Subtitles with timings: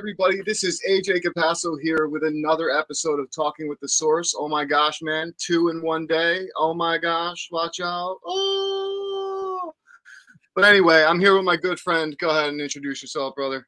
[0.00, 0.40] everybody?
[0.46, 4.34] This is AJ Capasso here with another episode of Talking with the Source.
[4.34, 6.48] Oh my gosh, man, two in one day.
[6.56, 8.16] Oh my gosh, watch out.
[8.24, 9.74] Oh.
[10.54, 12.16] But anyway, I'm here with my good friend.
[12.16, 13.66] Go ahead and introduce yourself, brother.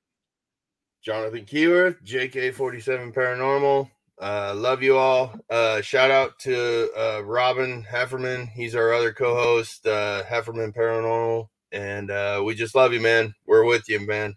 [1.05, 3.91] Jonathan Keyworth, JK47 Paranormal.
[4.19, 5.35] Uh, love you all.
[5.51, 8.49] Uh, shout out to uh, Robin Hefferman.
[8.49, 11.49] He's our other co host, uh, Hefferman Paranormal.
[11.73, 13.35] And uh, we just love you, man.
[13.47, 14.35] We're with you, man.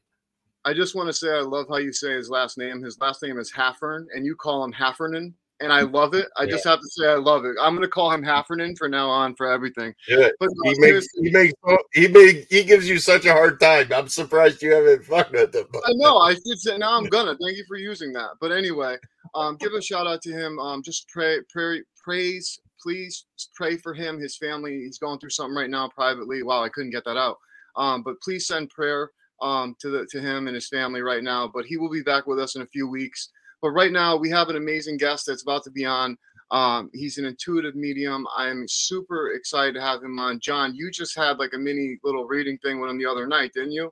[0.66, 2.81] I just want to say I love how you say his last name.
[2.81, 6.27] His last name is Haffern, and you call him Haffernan, and I love it.
[6.38, 7.55] I just have to say I love it.
[7.61, 9.94] I'm going to call him Haffernan for now on for everything.
[10.07, 11.53] Yeah, But no, he makes he makes
[11.94, 13.94] he make, he gives you such a hard time.
[13.95, 15.67] I'm surprised you haven't fucked with him.
[15.85, 16.17] I know.
[16.17, 17.38] I did say now I'm gonna.
[17.38, 18.31] Thank you for using that.
[18.41, 18.97] But anyway,
[19.35, 20.57] um, give a shout out to him.
[20.57, 24.79] Um, just pray, pray, praise, please pray for him, his family.
[24.79, 26.41] He's going through something right now privately.
[26.41, 27.38] Wow, I couldn't get that out.
[27.75, 31.50] Um, but please send prayer um to the to him and his family right now.
[31.53, 33.30] But he will be back with us in a few weeks.
[33.61, 36.17] But right now we have an amazing guest that's about to be on.
[36.52, 38.28] Um, he's an intuitive medium.
[38.36, 40.40] I'm super excited to have him on.
[40.40, 43.51] John, you just had like a mini little reading thing with him the other night,
[43.53, 43.91] didn't you?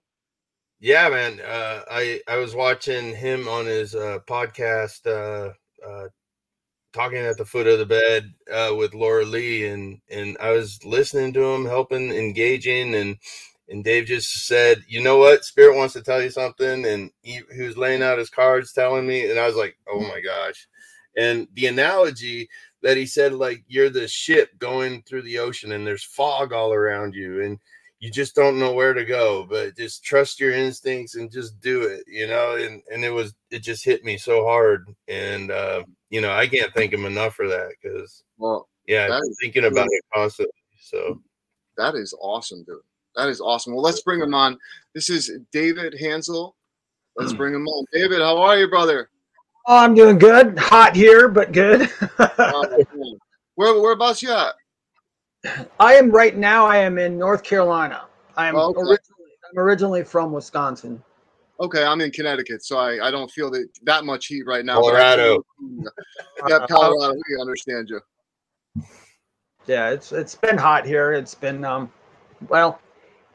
[0.80, 1.40] Yeah, man.
[1.40, 5.54] Uh, I I was watching him on his uh, podcast, uh,
[5.88, 6.08] uh,
[6.92, 10.84] talking at the foot of the bed uh, with Laura Lee, and and I was
[10.84, 13.18] listening to him, helping, engaging, and
[13.70, 15.46] and Dave just said, "You know what?
[15.46, 19.08] Spirit wants to tell you something," and he, he was laying out his cards, telling
[19.08, 20.68] me, and I was like, "Oh my gosh!"
[21.16, 22.50] And the analogy
[22.82, 26.74] that he said, like you're the ship going through the ocean, and there's fog all
[26.74, 27.60] around you, and
[28.04, 31.84] you just don't know where to go but just trust your instincts and just do
[31.84, 35.82] it you know and and it was it just hit me so hard and uh
[36.10, 39.88] you know i can't thank him enough for that because Well, yeah i'm thinking about
[39.90, 40.52] it constantly
[40.82, 41.22] so
[41.78, 42.82] That is awesome, dude.
[43.16, 43.74] That is awesome.
[43.74, 44.58] Well, let's bring him on.
[44.96, 46.54] This is David Hanzel.
[47.16, 47.86] Let's bring him on.
[47.94, 49.10] David, how are you, brother?
[49.68, 50.58] Oh, I'm doing good.
[50.58, 51.90] Hot here, but good.
[52.20, 52.66] Uh,
[53.56, 54.56] where whereabouts you at?
[55.80, 56.66] I am right now.
[56.66, 58.06] I am in North Carolina.
[58.36, 58.80] I am Oh, Okay.
[58.80, 59.32] originally.
[59.52, 61.02] I'm originally from Wisconsin.
[61.60, 64.82] Okay, I'm in Connecticut, so I, I don't feel that that much heat right now.
[64.82, 65.44] Colorado.
[66.50, 67.14] Yeah, Colorado.
[67.14, 68.02] We understand you.
[69.66, 71.14] Yeah, it's it's been hot here.
[71.14, 71.90] It's been um,
[72.50, 72.82] well,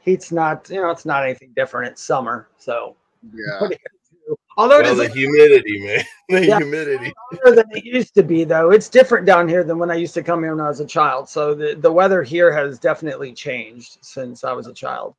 [0.03, 0.69] heat's not.
[0.70, 1.92] You know, it's not anything different.
[1.92, 2.97] It's summer, so.
[3.32, 3.44] Yeah.
[3.60, 4.36] what are you gonna do?
[4.56, 6.56] Although it well, is the humidity man the Yeah.
[6.59, 8.70] humidity hotter than it used to be, though.
[8.70, 10.87] It's different down here than when I used to come here when I was a
[10.87, 11.28] child.
[11.28, 15.14] So the, the weather here has definitely changed since I was a child.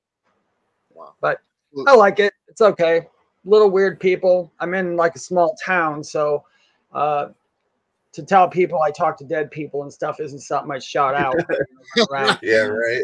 [0.93, 1.13] Wow.
[1.21, 1.39] But
[1.87, 2.33] I like it.
[2.47, 3.07] It's okay.
[3.45, 4.51] Little weird people.
[4.59, 6.43] I'm in like a small town, so
[6.93, 7.29] uh,
[8.11, 11.35] to tell people I talk to dead people and stuff isn't something I shout out.
[12.41, 13.03] yeah right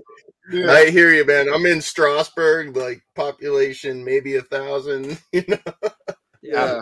[0.52, 0.72] Yeah.
[0.72, 5.90] i hear you man i'm in Strasburg like population maybe a thousand you know
[6.42, 6.82] Yeah.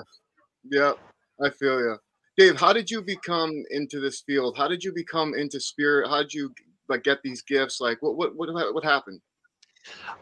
[0.69, 0.93] Yeah.
[1.41, 1.97] I feel you.
[2.37, 4.57] Dave, how did you become into this field?
[4.57, 6.09] How did you become into spirit?
[6.09, 6.53] How did you
[6.89, 7.79] like get these gifts?
[7.79, 9.19] Like what what what what happened?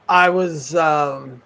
[0.09, 1.41] I was um,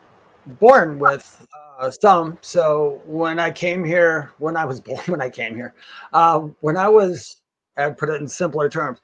[0.59, 1.45] born with
[1.79, 2.37] uh, some.
[2.41, 5.73] So when I came here, when I was born, when I came here,
[6.13, 7.41] um, when I was,
[7.77, 8.99] I'd put it in simpler terms.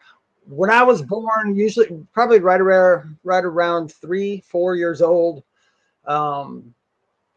[0.48, 5.44] When I was born, usually probably right around right around three, four years old,
[6.06, 6.74] um,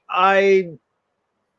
[0.09, 0.71] I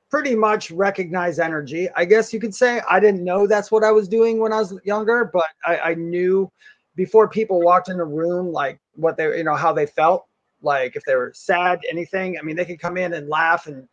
[0.10, 1.90] pretty much recognize energy.
[1.96, 4.60] I guess you could say I didn't know that's what I was doing when I
[4.60, 6.52] was younger, but I, I knew
[6.96, 10.26] before people walked in the room, like what they, you know, how they felt,
[10.62, 12.38] like if they were sad, anything.
[12.40, 13.88] I mean, they could come in and laugh and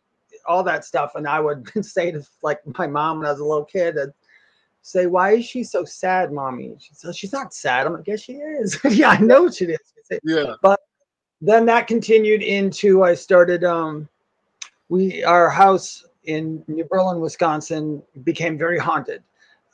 [0.47, 3.45] all that stuff, and I would say to like my mom when I was a
[3.45, 4.13] little kid, I'd
[4.83, 8.21] say, "Why is she so sad, mommy?" She says, "She's not sad." I'm like, "Yes,
[8.21, 8.79] she is.
[8.91, 9.79] yeah, I know she is."
[10.23, 10.53] Yeah.
[10.61, 10.79] But
[11.41, 14.07] then that continued into I started um
[14.89, 19.23] we our house in New Berlin, Wisconsin became very haunted.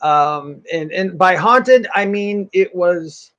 [0.02, 3.32] Um and and by haunted I mean it was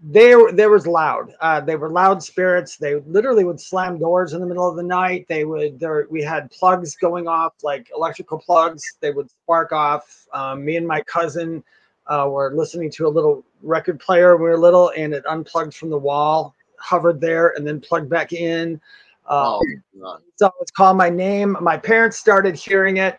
[0.00, 1.34] there there was loud.
[1.40, 2.76] Uh they were loud spirits.
[2.76, 5.26] They literally would slam doors in the middle of the night.
[5.28, 8.82] They would there we had plugs going off like electrical plugs.
[9.00, 10.26] They would spark off.
[10.32, 11.62] Um, me and my cousin
[12.06, 15.74] uh, were listening to a little record player when we were little and it unplugged
[15.74, 18.80] from the wall hovered there and then plugged back in.
[19.28, 19.60] Um,
[20.04, 21.56] Oh, so it's called my name.
[21.60, 23.18] My parents started hearing it.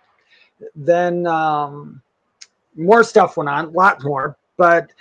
[0.75, 2.01] Then um,
[2.75, 4.92] more stuff went on, a lot more, but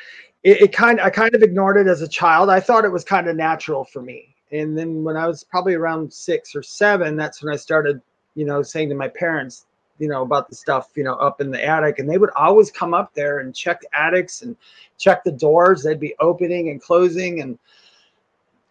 [0.46, 2.50] it, it kind I kind of ignored it as a child.
[2.50, 4.34] I thought it was kind of natural for me.
[4.52, 8.00] And then when I was probably around six or seven, that's when I started,
[8.36, 9.66] you know, saying to my parents,
[9.98, 11.98] you know, about the stuff, you know, up in the attic.
[11.98, 14.56] And they would always come up there and check attics and
[14.98, 15.82] check the doors.
[15.82, 17.40] They'd be opening and closing.
[17.40, 17.58] And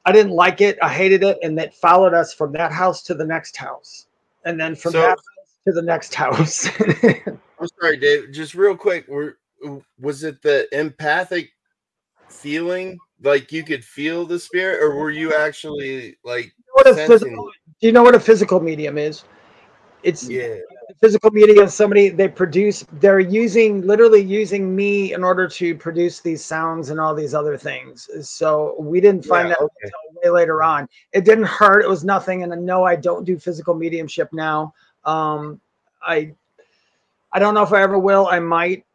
[0.06, 0.78] I didn't like it.
[0.82, 1.38] I hated it.
[1.44, 4.08] And that followed us from that house to the next house.
[4.46, 6.70] And then from So- that house to the next house.
[7.60, 8.32] I'm sorry, Dave.
[8.32, 9.38] Just real quick, were
[10.00, 11.52] was it the empathic
[12.30, 17.14] feeling, like you could feel the spirit, or were you actually like what a sensing?
[17.14, 19.24] physical, do you know what a physical medium is?
[20.04, 20.56] It's Yeah,
[21.02, 21.68] physical medium.
[21.68, 22.86] Somebody they produce.
[22.94, 27.58] They're using literally using me in order to produce these sounds and all these other
[27.58, 28.10] things.
[28.28, 29.72] So we didn't find Yeah, that okay.
[29.84, 30.88] until way later on.
[31.12, 31.84] It didn't hurt.
[31.84, 32.44] It was nothing.
[32.44, 34.74] And I no, I don't do physical mediumship now.
[35.04, 35.60] Um,
[36.02, 36.34] I
[37.32, 38.28] I don't know if I ever will.
[38.28, 38.86] I might,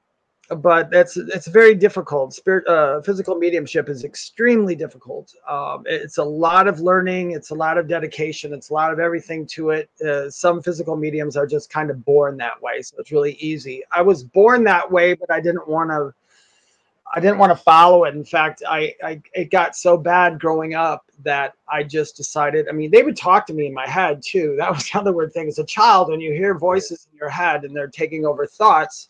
[0.57, 2.35] but that's it's very difficult.
[2.35, 5.33] Spirit uh, physical mediumship is extremely difficult.
[5.49, 7.33] Um, it's a lot of learning.
[7.33, 8.53] It's a lot of dedication.
[8.53, 9.91] It's a lot of everything to it.
[10.05, 13.83] Uh, some physical mediums are just kind of born that way, so it's really easy.
[13.93, 16.13] I was born that way, but I didn't want to.
[17.13, 18.15] I didn't want to follow it.
[18.15, 22.69] In fact, I, I it got so bad growing up that I just decided.
[22.69, 24.57] I mean, they would talk to me in my head too.
[24.59, 25.47] That was the other weird thing.
[25.47, 29.10] As a child, when you hear voices in your head and they're taking over thoughts,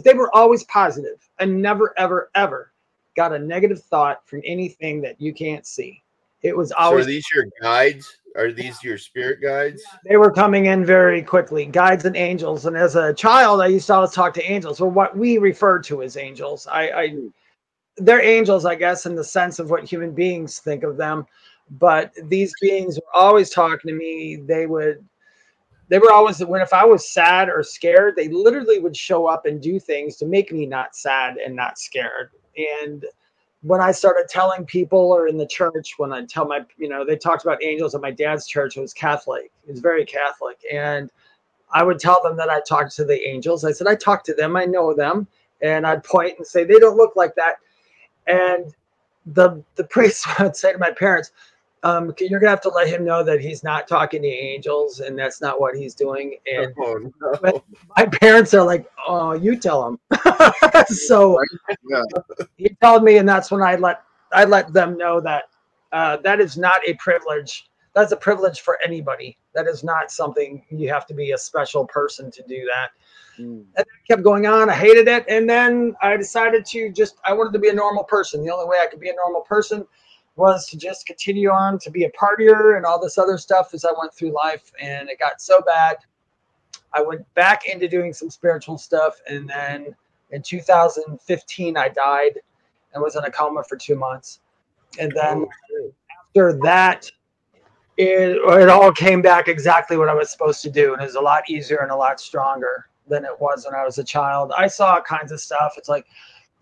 [0.00, 1.28] but they were always positive.
[1.38, 2.72] I never, ever, ever
[3.16, 6.02] got a negative thought from anything that you can't see.
[6.42, 8.16] It was so are always these your guides?
[8.34, 9.82] Are these your spirit guides?
[10.08, 12.64] they were coming in very quickly, guides and angels.
[12.64, 15.80] And as a child, I used to always talk to angels, or what we refer
[15.80, 16.66] to as angels.
[16.66, 17.26] I, I hmm.
[17.98, 21.26] they're angels, I guess, in the sense of what human beings think of them.
[21.72, 24.36] But these beings were always talking to me.
[24.36, 25.04] They would
[25.90, 29.44] they were always when if I was sad or scared, they literally would show up
[29.44, 32.30] and do things to make me not sad and not scared.
[32.56, 33.04] And
[33.62, 37.04] when I started telling people or in the church, when I tell my, you know,
[37.04, 40.60] they talked about angels at my dad's church, it was Catholic, it was very Catholic.
[40.72, 41.10] And
[41.72, 43.64] I would tell them that I talked to the angels.
[43.64, 45.26] I said, I talked to them, I know them.
[45.60, 47.56] And I'd point and say, they don't look like that.
[48.28, 48.72] And
[49.26, 51.32] the the priest would say to my parents,
[51.82, 55.18] um, you're gonna have to let him know that he's not talking to angels and
[55.18, 56.36] that's not what he's doing.
[56.52, 57.10] And Oh,
[57.42, 57.64] no.
[57.96, 59.98] my parents are like, "Oh, you tell him."
[60.88, 61.40] so
[61.88, 62.02] Yeah.
[62.56, 65.44] he told me, and that's when I let I let them know that
[65.92, 67.70] uh, that is not a privilege.
[67.94, 69.36] That's a privilege for anybody.
[69.54, 72.90] That is not something you have to be a special person to do that.
[73.38, 74.68] And that kept going on.
[74.68, 78.04] I hated it, and then I decided to just I wanted to be a normal
[78.04, 78.44] person.
[78.44, 79.86] The only way I could be a normal person
[80.36, 83.84] was to just continue on to be a partier and all this other stuff as
[83.84, 84.72] I went through life.
[84.80, 85.96] And it got so bad,
[86.94, 89.94] I went back into doing some spiritual stuff, and then
[90.30, 92.40] in 2015 I died
[92.92, 94.40] and was in a coma for two months.
[94.98, 95.92] And then Oh,
[96.28, 97.10] after that,
[97.96, 100.92] it, it all came back exactly what I was supposed to do.
[100.92, 103.84] And it was a lot easier and a lot stronger than it was when I
[103.84, 104.52] was a child.
[104.56, 105.74] I saw all kinds of stuff.
[105.76, 106.06] It's like,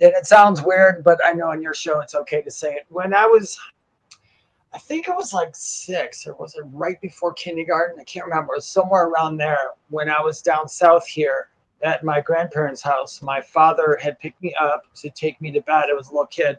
[0.01, 2.87] and it sounds weird, but I know on your show it's okay to say it.
[2.89, 3.59] When I was,
[4.73, 7.99] I think it was like six, or was it right before kindergarten?
[8.01, 8.55] I can't remember.
[8.55, 11.49] It was somewhere around there when I was down south here
[11.83, 13.23] at my grandparents' house.
[13.23, 15.87] My father had picked me up to take me to bed.
[15.91, 16.59] I was a little kid,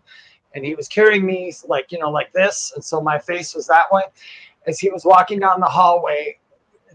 [0.55, 2.71] and he was carrying me like, you know, like this.
[2.75, 4.03] And so my face was that way.
[4.67, 6.39] As he was walking down the hallway,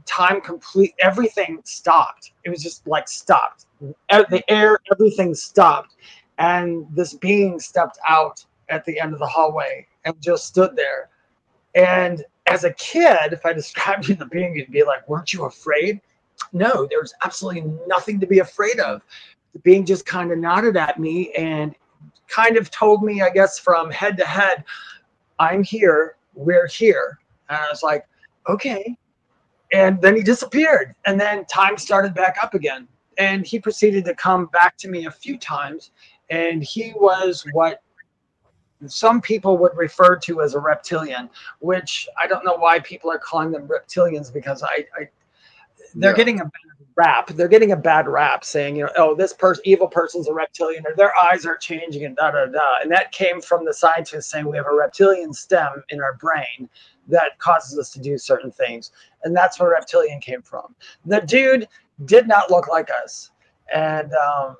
[0.06, 2.32] time complete, everything stopped.
[2.44, 3.66] It was just like stopped.
[4.10, 5.94] The air, everything stopped.
[6.38, 11.10] And this being stepped out at the end of the hallway and just stood there.
[11.74, 15.44] And as a kid, if I described you the being, you'd be like, weren't you
[15.44, 16.00] afraid?
[16.52, 19.02] No, there was absolutely nothing to be afraid of.
[19.52, 21.74] The being just kind of nodded at me and
[22.28, 24.64] kind of told me, I guess, from head to head,
[25.38, 27.18] I'm here, we're here.
[27.48, 28.06] And I was like,
[28.48, 28.96] okay.
[29.72, 30.94] And then he disappeared.
[31.06, 32.88] And then time started back up again.
[33.18, 35.92] And he proceeded to come back to me a few times.
[36.30, 37.82] And he was what
[38.86, 43.18] some people would refer to as a reptilian, which I don't know why people are
[43.18, 45.08] calling them reptilians because I, I
[45.94, 46.16] they're Yeah.
[46.16, 46.52] getting a bad
[46.96, 47.28] rap.
[47.28, 50.84] They're getting a bad rap saying, you know, oh, this person, evil person's a reptilian,
[50.86, 52.60] or their eyes are changing, and da da da.
[52.82, 56.68] And that came from the scientists saying we have a reptilian stem in our brain
[57.08, 58.92] that causes us to do certain things,
[59.24, 60.74] and that's where reptilian came from.
[61.04, 61.68] The dude
[62.06, 63.30] did not look like us,
[63.72, 64.56] and um,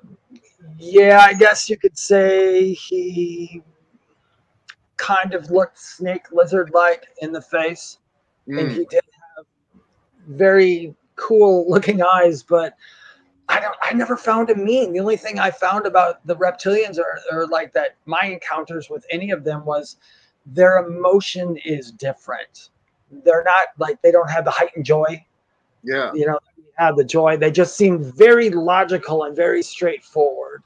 [0.77, 3.61] yeah, I guess you could say he
[4.97, 7.99] kind of looked snake lizard like in the face
[8.47, 8.71] and Mm.
[8.71, 9.03] he did
[9.35, 9.45] have
[10.27, 12.75] very cool looking eyes, but
[13.49, 14.93] I don't I never found him mean.
[14.93, 19.05] The only thing I found about the reptilians or, or like that my encounters with
[19.11, 19.97] any of them was
[20.47, 22.69] their emotion is different.
[23.23, 25.23] They're not like they don't have the heightened joy,
[25.83, 26.11] Yeah.
[26.13, 26.39] you know,
[26.77, 27.37] have the joy.
[27.37, 30.63] They just seem very logical and very straightforward.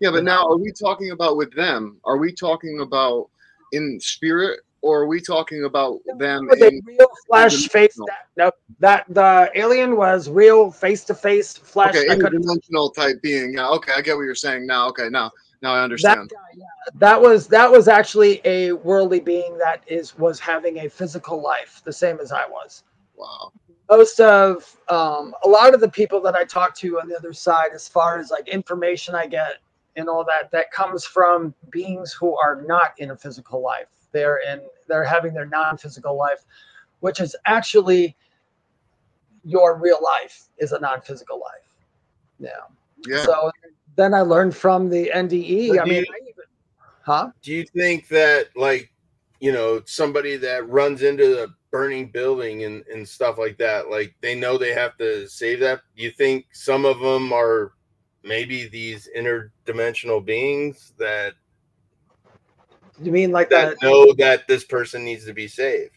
[0.00, 2.00] Yeah, but now are we talking about with them?
[2.04, 3.28] Are we talking about
[3.72, 9.04] in spirit or are we talking about them in real flesh face that no, that
[9.10, 11.94] the alien was real face to face flesh.
[11.94, 13.52] okay, interdimensional type being?
[13.54, 14.88] Yeah, okay, I get what you're saying now.
[14.88, 15.30] Okay, now
[15.60, 16.30] now I that understand.
[16.30, 16.64] guy, yeah,
[16.94, 21.82] that was that was actually a worldly being that is was having a physical life
[21.84, 22.84] the same as i was
[23.20, 23.52] Wow.
[23.90, 27.32] Most of um, a lot of the people that i talk to on the other
[27.32, 29.54] side as far as like information i get
[29.96, 33.88] and all that that comes from beings who are not in a physical life.
[34.12, 36.44] They're in they're having their non-physical life
[37.00, 38.16] which is actually
[39.44, 41.66] your real life is a non-physical life.
[42.38, 42.50] Yeah.
[43.08, 43.24] Yeah.
[43.24, 43.50] so
[43.96, 46.44] then i learned from the nde But i mean you- I even,
[47.02, 47.30] huh?
[47.42, 48.92] Do you think that like
[49.40, 54.14] you know somebody that runs into the burning building and and stuff like that, like
[54.20, 55.80] they know they have to save that?
[55.94, 57.72] You think some of them are
[58.22, 61.34] maybe these interdimensional beings that
[63.02, 63.82] You mean like that that?
[63.82, 65.92] know that this person needs to be saved?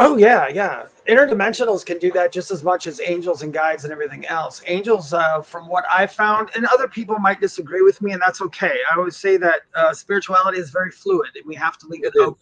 [0.00, 0.84] Oh yeah, yeah.
[1.08, 4.62] Interdimensionals can do that just as much as angels and guides and everything else.
[4.66, 8.40] Angels, uh, from what I found, and other people might disagree with me, and that's
[8.42, 8.78] okay.
[8.90, 12.12] I always say that uh, spirituality is very fluid, and we have to leave it,
[12.14, 12.36] It open.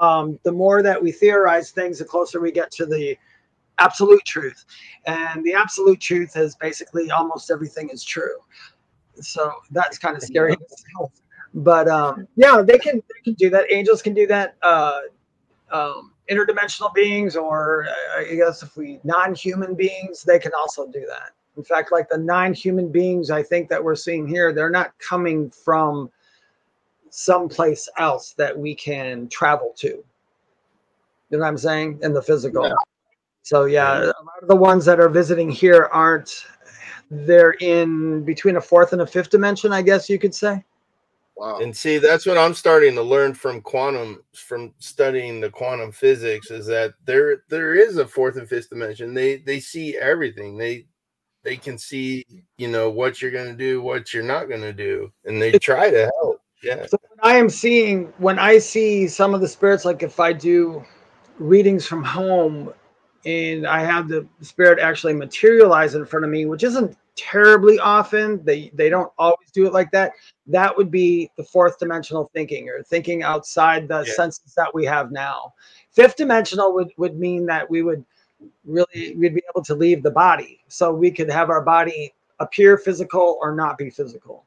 [0.00, 3.16] Um, the more that we theorize things, the closer we get to the
[3.78, 4.64] absolute truth.
[5.06, 8.36] And the absolute truth is basically almost everything is true.
[9.20, 10.56] So that's kind of scary.
[11.54, 13.66] But um, yeah, they can they can do that.
[13.70, 14.56] Angels can do that.
[14.62, 15.00] Uh,
[15.70, 21.06] um, interdimensional beings, or uh, I guess if we non-human beings, they can also do
[21.08, 21.30] that.
[21.56, 25.50] In fact, like the non-human beings, I think that we're seeing here, they're not coming
[25.50, 26.10] from
[27.14, 29.86] someplace else that we can travel to.
[29.86, 30.04] You
[31.30, 32.00] know what I'm saying?
[32.02, 32.66] In the physical.
[32.66, 32.74] Yeah.
[33.42, 36.44] So yeah, a lot of the ones that are visiting here aren't.
[37.10, 40.64] They're in between a fourth and a fifth dimension, I guess you could say.
[41.36, 41.58] Wow.
[41.58, 46.50] And see, that's what I'm starting to learn from quantum, from studying the quantum physics,
[46.50, 49.14] is that there there is a fourth and fifth dimension.
[49.14, 50.56] They they see everything.
[50.56, 50.86] They
[51.44, 52.24] they can see,
[52.56, 56.10] you know, what you're gonna do, what you're not gonna do, and they try to
[56.20, 56.40] help.
[56.64, 56.86] Yeah.
[56.86, 60.32] So when I am seeing when I see some of the spirits, like if I
[60.32, 60.84] do
[61.38, 62.72] readings from home
[63.26, 68.42] and I have the spirit actually materialize in front of me, which isn't terribly often.
[68.44, 70.12] They they don't always do it like that.
[70.46, 74.12] That would be the fourth dimensional thinking or thinking outside the Yeah.
[74.14, 75.54] senses that we have now.
[75.90, 78.04] Fifth dimensional would, would mean that we would
[78.64, 80.60] really we'd be able to leave the body.
[80.68, 84.44] So we could have our body appear physical or not be physical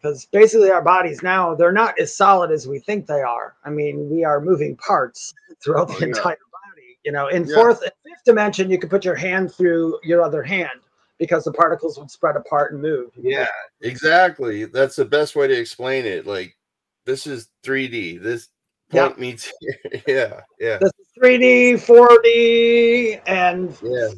[0.00, 3.54] because basically our bodies now they're not as solid as we think they are.
[3.64, 6.06] I mean, we are moving parts throughout the Oh, yeah.
[6.06, 6.98] entire body.
[7.04, 7.54] You know, in Yeah.
[7.54, 10.80] fourth and fifth dimension, you could put your hand through your other hand
[11.18, 13.10] because the particles would spread apart and move.
[13.16, 13.46] Yeah,
[13.82, 14.64] exactly.
[14.64, 16.26] That's the best way to explain it.
[16.26, 16.56] Like
[17.04, 18.16] this is 3D.
[18.22, 18.48] This
[18.90, 19.08] Yeah.
[19.08, 19.80] point meets here.
[20.06, 24.08] Yeah, yeah, This is 3D, 4D, and yeah.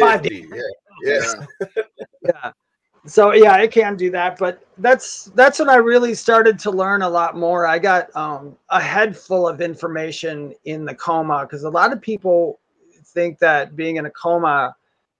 [0.00, 0.28] 5D.
[0.28, 0.62] 50, Yeah,
[1.02, 1.46] yeah.
[2.22, 2.52] yeah
[3.06, 7.02] so yeah it can do that but that's that's when i really started to learn
[7.02, 11.64] a lot more i got um, a head full of information in the coma because
[11.64, 12.58] a lot of people
[13.04, 14.74] think that being in a coma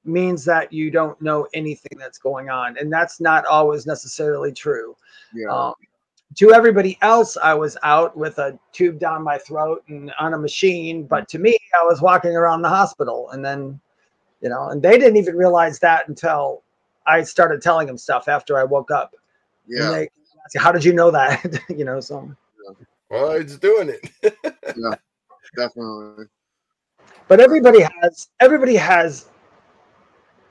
[0.05, 4.97] means that you don't know anything that's going on and that's not always necessarily true
[5.35, 5.49] Yeah.
[5.49, 5.75] um,
[6.35, 10.38] to everybody else i was out with a tube down my throat and on a
[10.38, 13.81] machine but to me i was walking around the hospital and then
[14.43, 16.62] you know and they didn't even realize that until
[17.06, 19.14] i started telling them stuff after i woke up.
[19.66, 19.90] Yeah.
[19.90, 20.08] they
[20.54, 21.44] how did you know that?
[21.68, 22.30] You know so.
[23.10, 24.10] Well, it's doing it.
[24.76, 24.96] Yeah,
[25.56, 26.26] definitely.
[27.28, 29.30] but everybody has everybody has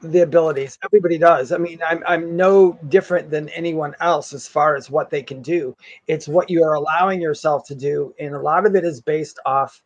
[0.01, 0.79] the abilities.
[0.83, 1.51] Everybody does.
[1.51, 5.41] I mean I'm, I'm no different than anyone else as far as what they can
[5.41, 5.75] do.
[6.07, 9.39] It's what you are allowing yourself to do and a lot of it is based
[9.45, 9.83] off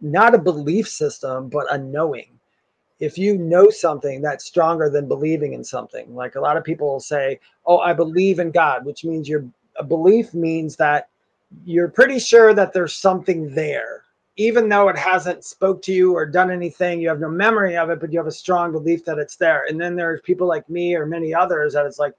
[0.00, 2.38] not a belief system but a knowing
[3.02, 6.86] if you know something that's stronger than believing in something like a lot of people
[6.86, 9.44] will say oh i believe in god which means your
[9.76, 11.08] a belief means that
[11.64, 14.04] you're pretty sure that there's something there
[14.36, 17.90] even though it hasn't spoke to you or done anything you have no memory of
[17.90, 20.68] it but you have a strong belief that it's there and then there's people like
[20.70, 22.14] me or many others that it's like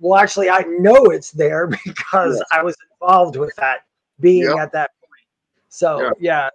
[0.00, 2.48] well actually i know it's there because Yes.
[2.50, 3.84] i was involved with that
[4.18, 4.58] being Yep.
[4.58, 5.22] at that point
[5.68, 6.10] so Yeah.
[6.18, 6.50] yeah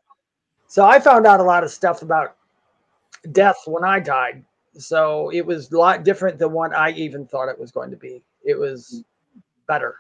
[0.68, 2.36] So I found out a lot of stuff about
[3.32, 4.44] death when I died.
[4.74, 7.98] So it was a lot different than what I even thought it was going to
[7.98, 8.22] be.
[8.44, 9.44] It was mm.
[9.68, 9.96] better.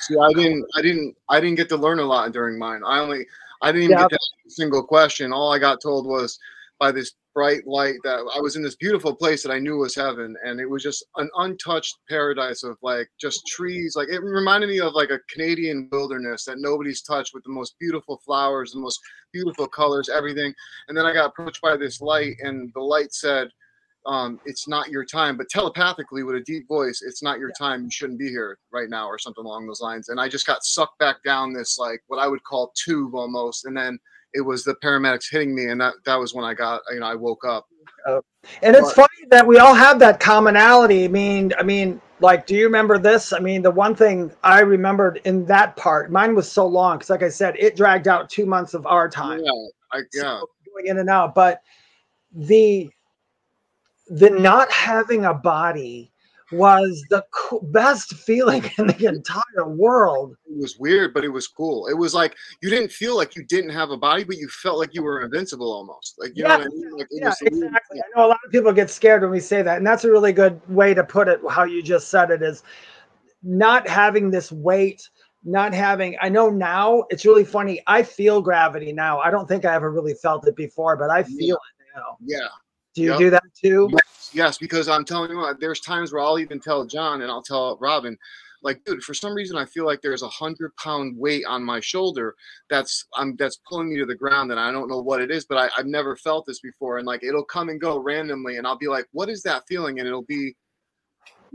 [0.00, 2.82] See, I didn't, I didn't, I didn't get to learn a lot during mine.
[2.84, 3.26] I only,
[3.62, 4.02] I didn't even Yeah.
[4.04, 5.32] get to ask a single question.
[5.32, 6.38] All I got told was
[6.78, 9.94] by this bright light that I was in this beautiful place that I knew was
[9.94, 13.94] heaven, and it was just an untouched paradise of like just trees.
[13.96, 17.74] Like it reminded me of like a Canadian wilderness that nobody's touched, with the most
[17.78, 18.98] beautiful flowers, the most
[19.32, 20.52] beautiful colors, everything.
[20.88, 23.48] And then I got approached by this light, and the light said,
[24.06, 27.84] um, "It's not your time," but telepathically with a deep voice, "It's not your time.
[27.84, 30.08] You shouldn't be here right now," or something along those lines.
[30.08, 33.66] And I just got sucked back down this like what I would call tube almost,
[33.66, 33.98] and then
[34.34, 37.06] it was the paramedics hitting me, and that that was when I got you know
[37.06, 37.66] I woke up.
[38.62, 41.04] And it's But- funny that we all have that commonality.
[41.04, 43.32] I mean, I mean, like, do you remember this?
[43.32, 47.10] I mean, the one thing I remembered in that part, mine was so long because,
[47.10, 49.40] like I said, it dragged out two months of our time.
[49.44, 49.52] Yeah,
[49.92, 50.22] I, yeah.
[50.40, 51.34] So going in and out.
[51.34, 51.60] But
[52.32, 52.90] the
[54.08, 56.09] the not having a body
[56.52, 60.36] was the co- best feeling in the entire world.
[60.46, 61.86] it was weird, but it was cool.
[61.86, 64.78] It was like you didn't feel like you didn't have a body, but you felt
[64.78, 66.16] like you were invincible almost.
[66.18, 66.90] Like you know what I mean?
[66.98, 68.00] Like Yeah, a weird- exactly.
[68.00, 70.10] I know a lot of people get scared when we say that, and that's a
[70.10, 71.40] really good way to put it.
[71.48, 72.62] How you just said it is
[73.42, 75.08] not having this weight,
[75.44, 76.16] not having.
[76.20, 77.80] I know now it's really funny.
[77.86, 79.18] I feel gravity now.
[79.20, 82.16] I don't think I ever really felt it before, but I feel it now.
[82.20, 82.48] Yeah.
[82.94, 83.18] Do you Yep.
[83.18, 83.88] do that too?
[84.32, 87.42] Yes, because I'm telling you what, there's times where I'll even tell John and I'll
[87.42, 88.16] tell Robin,
[88.62, 91.80] like, dude, for some reason I feel like there's a hundred pound weight on my
[91.80, 92.34] shoulder
[92.68, 95.46] that's I'm that's pulling me to the ground and I don't know what it is,
[95.46, 96.98] but I, I've never felt this before.
[96.98, 99.98] And like it'll come and go randomly and I'll be like, what is that feeling?
[99.98, 100.54] And it'll be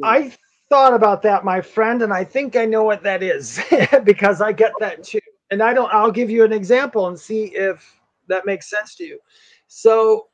[0.03, 0.33] I
[0.69, 3.61] thought about that, my friend, and I think I know what that is
[4.03, 5.19] because I get that too.
[5.51, 9.05] And I don't, I'll give you an example and see if that makes sense to
[9.05, 9.19] you.
[9.67, 10.27] So,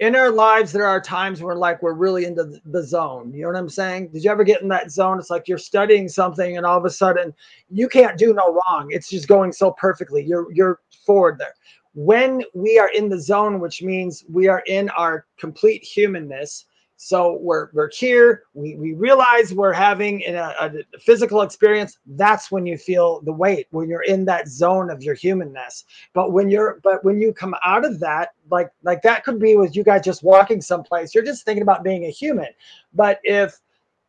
[0.00, 3.32] in our lives, there are times where, like, we're really into the zone.
[3.34, 4.08] You know what I'm saying?
[4.08, 5.18] Did you ever get in that zone?
[5.18, 7.34] It's like you're studying something, and all of a sudden,
[7.68, 8.88] you can't do no wrong.
[8.88, 10.24] It's just going so perfectly.
[10.24, 11.54] You're you're forward there.
[11.92, 16.64] When we are in the zone, which means we are in our complete humanness,
[17.02, 18.42] so we're we're here.
[18.52, 21.96] We we realize we're having a, a physical experience.
[22.04, 23.68] That's when you feel the weight.
[23.70, 25.86] When you're in that zone of your humanness.
[26.12, 29.56] But when you're but when you come out of that, like like that could be
[29.56, 31.14] with you guys just walking someplace.
[31.14, 32.48] You're just thinking about being a human.
[32.92, 33.58] But if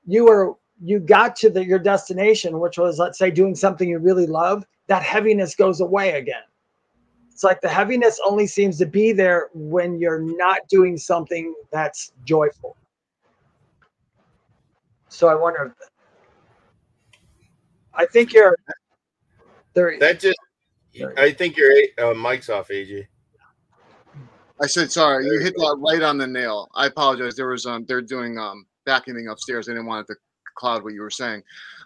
[0.06, 4.00] you were you got to the, your destination, which was let's say doing something you
[4.00, 6.44] really love, that heaviness goes away again.
[7.32, 12.12] It's like the heaviness only seems to be there when you're not doing something that's
[12.26, 12.76] joyful.
[15.12, 15.66] So I wonder.
[15.66, 15.90] If,
[17.94, 18.58] I think you're.
[19.74, 20.00] There.
[20.00, 20.38] That just,
[21.18, 23.08] I think your uh, mic's off, AJ.
[24.62, 25.26] I said sorry.
[25.26, 26.70] You hit that right on the nail.
[26.76, 27.36] I apologize.
[27.36, 29.68] There was um they're doing um vacuuming upstairs.
[29.68, 30.20] I didn't want it to
[30.56, 31.44] cloud what you were saying.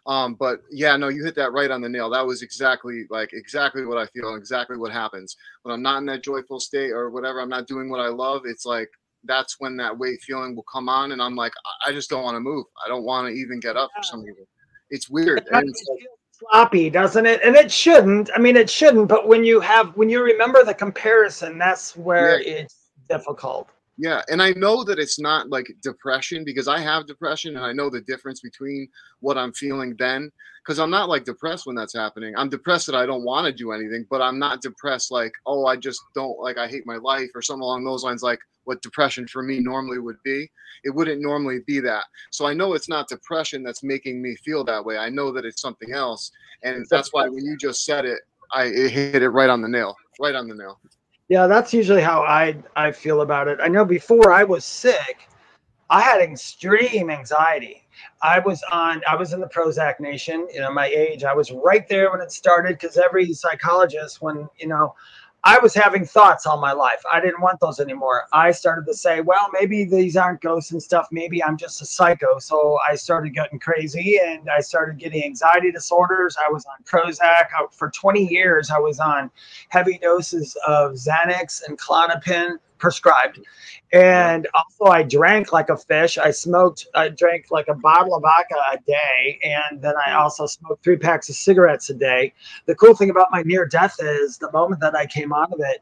[0.07, 2.09] Um, but yeah, no, you hit that right on the nail.
[2.09, 6.05] That was exactly like exactly what I feel exactly what happens when I'm not in
[6.07, 7.41] that joyful state or whatever.
[7.41, 8.43] I'm not doing what I love.
[8.45, 8.89] It's like
[9.25, 11.53] that's when that weight feeling will come on, and I'm like,
[11.85, 12.65] I- just don't want to move.
[12.83, 14.45] I don't want to even get up for some reason.
[14.89, 15.39] It's weird.
[15.39, 17.41] It And it's like, feels sloppy, doesn't it?
[17.43, 18.29] And it shouldn't.
[18.35, 19.07] I mean, it shouldn't.
[19.07, 23.69] But when you have, when you remember the comparison, that's where it's difficult.
[23.97, 27.71] Yeah, and I know that it's not like depression because I have depression and I
[27.71, 28.89] know the difference between
[29.21, 30.31] what I'm feeling then
[30.65, 32.33] because I'm not like depressed when that's happening.
[32.35, 35.67] I'm depressed that I don't want to do anything, but I'm not depressed like, oh,
[35.67, 38.81] I just don't like I hate my life or something along those lines like what
[38.81, 40.49] depression for me normally would be.
[40.83, 42.05] It wouldn't normally be that.
[42.31, 44.97] So I know it's not depression that's making me feel that way.
[44.97, 46.31] I know that it's something else.
[46.63, 48.19] And that's why when you just said it,
[48.51, 49.95] I it hit it right on the nail.
[50.19, 50.79] Right on the nail.
[51.29, 53.59] Yeah, that's usually how I I feel about it.
[53.61, 55.29] I know before I was sick,
[55.91, 57.84] I had extreme anxiety.
[58.21, 61.23] I was on I was in the Prozac nation, you know, my age.
[61.23, 64.95] I was right there when it started because every psychologist when, you know,
[65.47, 67.03] I was having thoughts all my life.
[67.13, 68.23] I didn't want those anymore.
[68.33, 71.07] I started to say, well, maybe these aren't ghosts and stuff.
[71.11, 72.39] Maybe I'm just a psycho.
[72.39, 76.35] So I started getting crazy and I started getting anxiety disorders.
[76.43, 77.21] I was on Prozac
[77.55, 78.71] I- for 20 years.
[78.71, 79.29] I was on
[79.69, 83.39] heavy doses of Xanax and Klonopin prescribed.
[83.93, 86.17] And also, I drank like a fish.
[86.17, 89.39] I smoked, I drank like a bottle of vodka a day.
[89.43, 92.33] And then I also smoked three packs of cigarettes a day.
[92.65, 95.59] The cool thing about my near death is the moment that I came out of
[95.59, 95.81] it,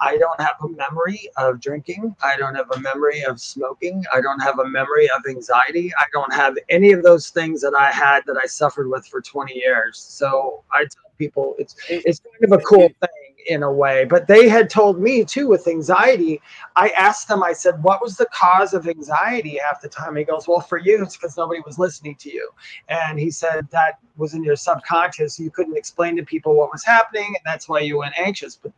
[0.00, 2.16] I don't have a memory of drinking.
[2.22, 4.04] I don't have a memory of smoking.
[4.14, 5.92] I don't have a memory of anxiety.
[5.98, 9.20] I don't have any of those things that I had that I suffered with for
[9.20, 9.98] 20 years.
[9.98, 13.29] So I tell people it's it's kind of a cool thing.
[13.46, 14.04] In a way.
[14.04, 16.40] But they had told me too with anxiety.
[16.76, 20.16] I asked them, I said, what was the cause of anxiety half the time?
[20.16, 22.50] He goes, Well, for you, it's because nobody was listening to you.
[22.88, 25.38] And he said that was in your subconscious.
[25.38, 28.56] You couldn't explain to people what was happening, and that's why you went anxious.
[28.56, 28.72] But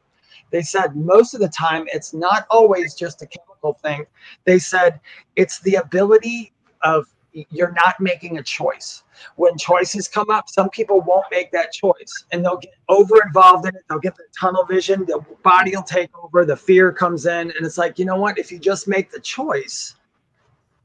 [0.50, 4.04] they said most of the time it's not always just a chemical thing.
[4.44, 5.00] They said
[5.36, 9.02] it's the ability of you're not making a choice.
[9.36, 13.66] When choices come up, some people won't make that choice and they'll get over involved
[13.66, 13.82] in it.
[13.88, 17.50] They'll get the tunnel vision, the body will take over, the fear comes in.
[17.50, 18.38] And it's like, you know what?
[18.38, 19.94] If you just make the choice,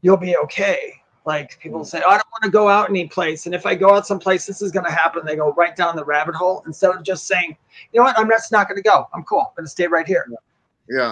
[0.01, 1.01] you'll be okay.
[1.25, 3.47] Like people say, oh, I don't want to go out any place.
[3.47, 5.25] And if I go out someplace, this is going to happen.
[5.25, 7.57] They go right down the rabbit hole instead of just saying,
[7.91, 8.17] you know what?
[8.17, 9.07] I'm just not going to go.
[9.13, 9.39] I'm cool.
[9.41, 10.25] I'm going to stay right here.
[10.29, 10.37] Yeah.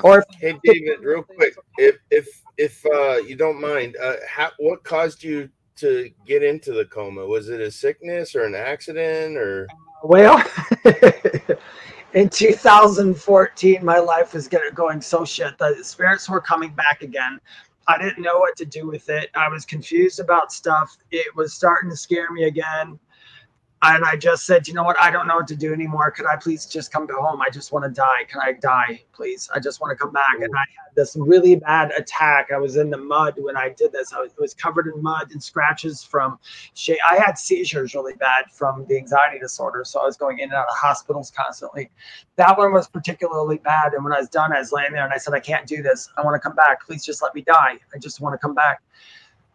[0.04, 4.52] Or if Hey David, real quick, if if if uh, you don't mind, uh, how,
[4.60, 7.26] what caused you to get into the coma?
[7.26, 9.68] Was it a sickness or an accident or?
[10.04, 10.42] Well,
[12.14, 15.58] in 2014, my life was getting going so shit.
[15.58, 17.40] The spirits were coming back again.
[17.88, 19.30] I didn't know what to do with it.
[19.36, 20.98] I was confused about stuff.
[21.12, 23.00] It was starting to scare me again.
[23.88, 25.00] And I just said, you know what?
[25.00, 26.10] I don't know what to do anymore.
[26.10, 27.39] Could I please just come to home?
[27.39, 28.24] I just want to die.
[28.28, 29.48] Can I die, please?
[29.54, 30.38] I just want to come back.
[30.41, 32.50] And I had this really bad attack.
[32.52, 34.12] I was in the mud when I did this.
[34.12, 36.39] I was, was covered in mud and scratches from.
[37.10, 39.84] I had seizures really bad from the anxiety disorder.
[39.86, 41.91] So I was going in and out of hospitals constantly.
[42.38, 43.93] That one was particularly bad.
[43.93, 45.84] And when I was done, I was laying there and I said, I can't do
[45.84, 46.10] this.
[46.17, 46.84] I want to come back.
[46.84, 47.78] Please just let me die.
[47.93, 48.82] I just want to come back.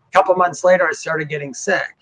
[0.08, 1.96] A couple months later, I started getting sick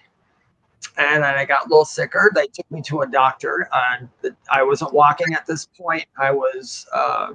[0.96, 2.30] and then I got a little sicker.
[2.34, 3.68] They took me to a doctor.
[3.72, 6.04] I wasn't walking at this point.
[6.18, 7.32] I was uh,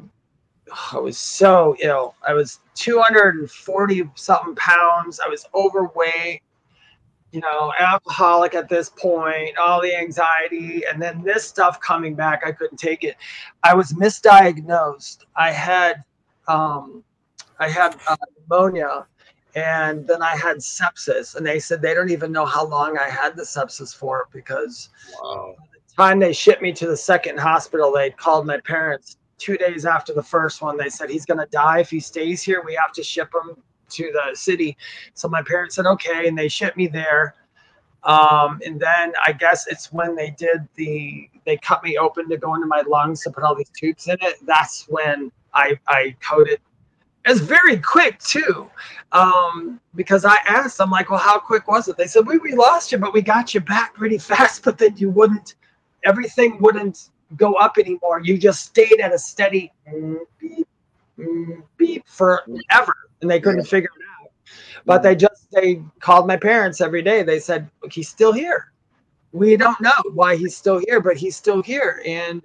[0.91, 2.15] I was so ill.
[2.27, 5.19] I was 240 something pounds.
[5.19, 6.41] I was overweight.
[7.31, 9.57] You know, alcoholic at this point.
[9.57, 12.43] All the anxiety, and then this stuff coming back.
[12.45, 13.15] I couldn't take it.
[13.63, 15.19] I was misdiagnosed.
[15.35, 16.03] I had
[16.47, 17.03] um,
[17.59, 19.07] I had uh, pneumonia
[19.55, 23.09] and then I had sepsis, and they said they don't even know how long I
[23.09, 24.89] had the sepsis for because
[25.21, 25.55] Wow.
[25.57, 29.57] by the time they shipped me to the second hospital, they called my parents two
[29.57, 30.77] days after the first one.
[30.77, 32.63] They said he's going to die if he stays here.
[32.65, 33.57] We have to ship him
[33.89, 34.75] to the city.
[35.13, 37.35] So my parents said okay, and they shipped me there.
[38.03, 42.37] Um, and then I guess it's when they did the they cut me open to
[42.37, 44.37] go into my lungs to put all these tubes in it.
[44.45, 46.59] That's when I I coded
[47.25, 48.69] it's very quick too.
[49.11, 51.97] Um, because i asked i'm like well how quick was it?
[51.97, 54.97] They said we, we lost you but we got you back pretty fast but then
[54.97, 55.55] you wouldn't
[56.03, 58.21] everything wouldn't go up anymore.
[58.23, 59.71] You just stayed at a steady
[60.39, 60.67] beep,
[61.77, 62.93] beep forever.
[63.21, 64.31] And they couldn't figure it out.
[64.85, 67.23] But they just they called my parents every day.
[67.23, 68.71] They said Look, he's still here.
[69.31, 72.01] We don't know why he's still here but he's still here.
[72.05, 72.41] And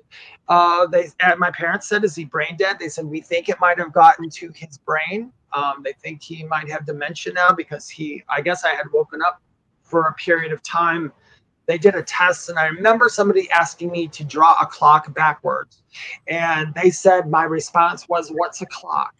[0.48, 3.60] uh, they and my parents said, "Is he brain dead?" They said, "We think it
[3.60, 5.32] might have gotten to his brain.
[5.52, 8.22] Um, they think he might have dementia now because he.
[8.28, 9.42] I guess I had woken up
[9.82, 11.12] for a period of time.
[11.66, 15.82] They did a test, and I remember somebody asking me to draw a clock backwards,
[16.26, 19.14] and they said my response was, "What's a clock?"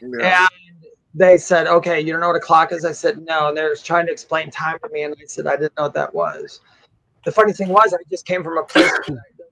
[0.00, 0.46] Yeah.
[0.46, 3.56] And they said, "Okay, you don't know what a clock is." I said, "No." And
[3.56, 6.14] they're trying to explain time to me, and I said, "I didn't know what that
[6.14, 6.60] was."
[7.24, 8.92] The funny thing was, I just came from a place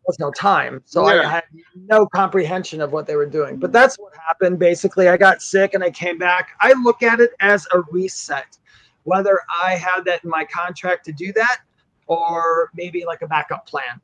[0.07, 1.23] was no time, so Yeah.
[1.23, 3.57] I had no comprehension of what they were doing.
[3.57, 4.59] But that's what happened.
[4.59, 6.51] Basically, I got sick and I came back.
[6.61, 8.59] I look at it as a reset,
[9.05, 11.59] whether I had that in my contract to do that,
[12.07, 14.01] or maybe like a backup plan.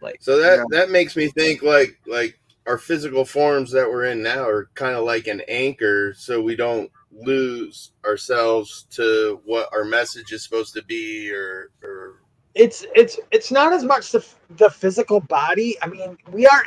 [0.00, 0.64] Like, So that Yeah.
[0.70, 4.96] that makes me think like like our physical forms that we're in now are kind
[4.96, 10.74] of like an anchor, so we don't lose ourselves to what our message is supposed
[10.74, 12.20] to be, or or
[12.56, 15.76] it's it's it's not as much the the physical body.
[15.82, 16.62] I mean, we are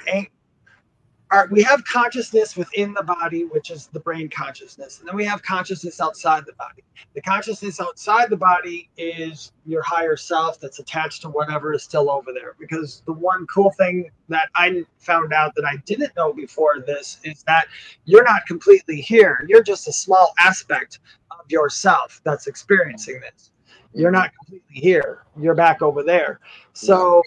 [1.31, 5.25] are we have consciousness within the body, which is the brain consciousness, and then we
[5.25, 6.83] have consciousness outside the body.
[7.15, 12.11] The consciousness outside the body is your higher self that's attached to whatever is still
[12.11, 12.55] over there.
[12.59, 17.19] Because the one cool thing that I found out that I didn't know before this
[17.23, 17.67] is that
[18.05, 19.43] you're not completely here.
[19.47, 20.99] You're just a small aspect
[21.31, 23.51] of yourself that's experiencing this
[23.93, 24.37] you're not mm-hmm.
[24.37, 25.23] completely here.
[25.39, 26.39] You're back over there.
[26.73, 27.23] So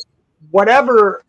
[0.51, 1.25] whatever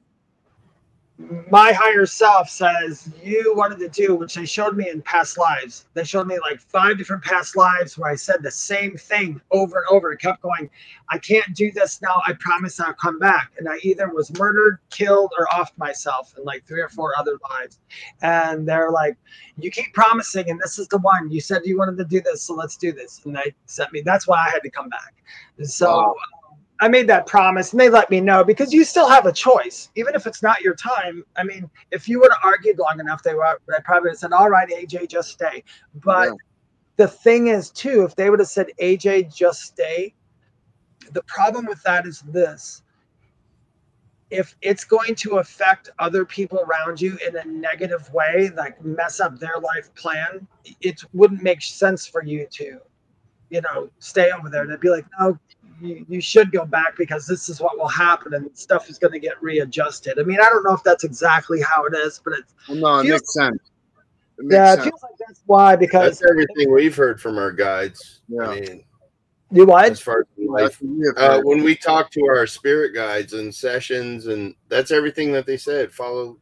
[1.51, 5.85] my higher self says you wanted to do which they showed me in past lives.
[5.93, 9.77] They showed me like five different past lives where i said the same thing over
[9.77, 10.69] and over and kept going
[11.09, 12.21] i can't do this now.
[12.25, 13.51] I promise i'll come back.
[13.59, 17.37] And i either was murdered killed or offed myself in like three or four other
[17.51, 17.79] lives.
[18.23, 19.15] And they're like
[19.57, 21.29] you keep promising and this is the one.
[21.29, 23.21] You said you wanted to do this so let's do this.
[23.23, 25.13] And they sent me that's why i had to come back.
[25.63, 26.09] So Wow.
[26.09, 26.42] Um,
[26.81, 29.89] I made that promise and they let me know because you still have a choice,
[29.95, 31.23] even if it's not your time.
[31.37, 34.19] I mean, if you would have argued long enough, they were they probably would have
[34.19, 35.63] said, All right, AJ, just stay.
[35.95, 36.35] But Yeah.
[36.97, 40.13] the thing is, too, if they would have said, AJ, just stay,
[41.11, 42.81] the problem with that is this.
[44.29, 49.19] If it's going to affect other people around you in a negative way, like mess
[49.19, 50.47] up their life plan,
[50.81, 52.79] it wouldn't make sense for you to,
[53.51, 54.65] you know, stay over there.
[54.65, 55.37] They'd be like, no,
[55.83, 59.11] you, you should go back because this is what will happen and stuff is going
[59.13, 60.17] to get readjusted.
[60.19, 62.99] I mean, I don't know if that's exactly how it is, but it's, Well, no,
[62.99, 63.59] it Feels- makes sense.
[64.39, 67.51] It makes yeah, it feels like that's why because That's everything we've heard from our
[67.51, 68.21] guides.
[68.27, 68.47] Yeah.
[68.47, 68.83] I mean,
[69.51, 69.91] you what?
[69.91, 72.95] as far as life That's what we have uh, when we talk to our spirit
[72.95, 76.39] guides and sessions and that's everything that they said follow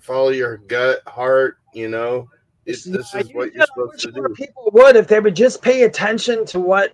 [0.00, 2.28] follow your gut heart you know
[2.66, 5.62] it, this Yeah, is what you're supposed to do People would if they would just
[5.62, 6.92] pay attention to what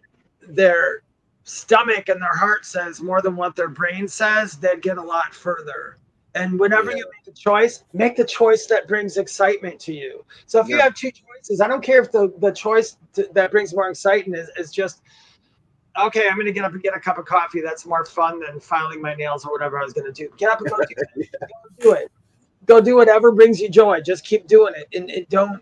[0.48, 1.02] their
[1.44, 5.34] stomach and their heart says more than what their brain says, they'd get a lot
[5.34, 5.98] further.
[6.34, 6.98] And whenever Yeah.
[6.98, 10.24] you make a choice, make the choice that brings excitement to you.
[10.46, 13.50] So if you have two choices, I don't care if the, the choice to, that
[13.50, 15.02] brings more excitement is, is just,
[15.98, 17.60] okay, I'm going to get up and get a cup of coffee.
[17.60, 20.32] That's more fun than filing my nails or whatever I was going to do.
[20.36, 21.30] Get up and go do it.
[21.40, 22.12] Go do it.
[22.66, 24.00] Go do whatever brings you joy.
[24.00, 24.86] Just keep doing it.
[24.96, 25.60] And, and don't,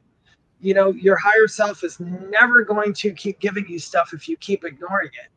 [0.61, 4.37] you know, your higher self is never going to keep giving you stuff if you
[4.37, 5.31] keep ignoring it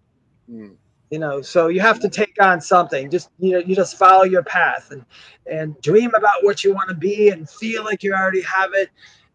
[0.51, 0.75] Mm.
[1.09, 3.09] you know so you have to take on something.
[3.09, 5.05] Just you know you just follow your path and
[5.49, 8.89] and dream about what you want to be and feel like you already have it.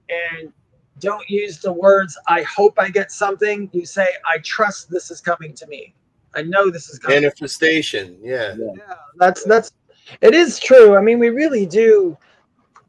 [0.09, 0.53] And
[0.99, 3.69] don't use the words i hope i get something.
[3.73, 5.95] You say i trust this is coming to me.
[6.35, 7.23] I know this is coming.
[7.23, 8.55] Manifestation yeah.
[8.59, 9.73] Yeah, that's that's
[10.21, 10.97] it is true.
[10.97, 12.17] I mean, we really do.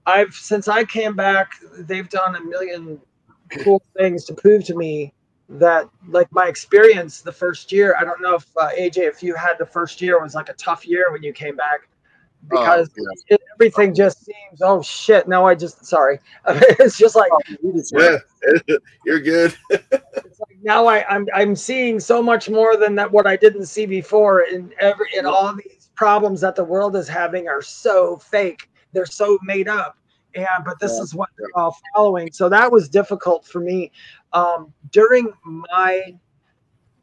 [0.06, 3.00] I've since I came back, they've done a million
[3.63, 5.13] cool things to prove to me
[5.50, 7.96] that like my experience the first year.
[8.00, 10.54] I don't know if uh, AJ, if you had the first year was like a
[10.54, 11.88] tough year when you came back
[12.50, 13.36] because Oh, yeah.
[13.36, 15.28] it, everything just seems oh shit.
[15.28, 16.20] No, I just sorry.
[16.48, 17.32] it's just like
[17.92, 18.18] yeah
[19.06, 23.28] you're good it's like now I, I'm I'm seeing so much more than that what
[23.28, 24.42] I didn't see before.
[24.42, 28.70] And every and all these problems that the world is having are so fake.
[28.94, 29.98] They're so made up.
[30.36, 32.32] And but this Yeah, is what they're all following.
[32.32, 33.92] So that was difficult for me.
[34.34, 36.13] Um, during my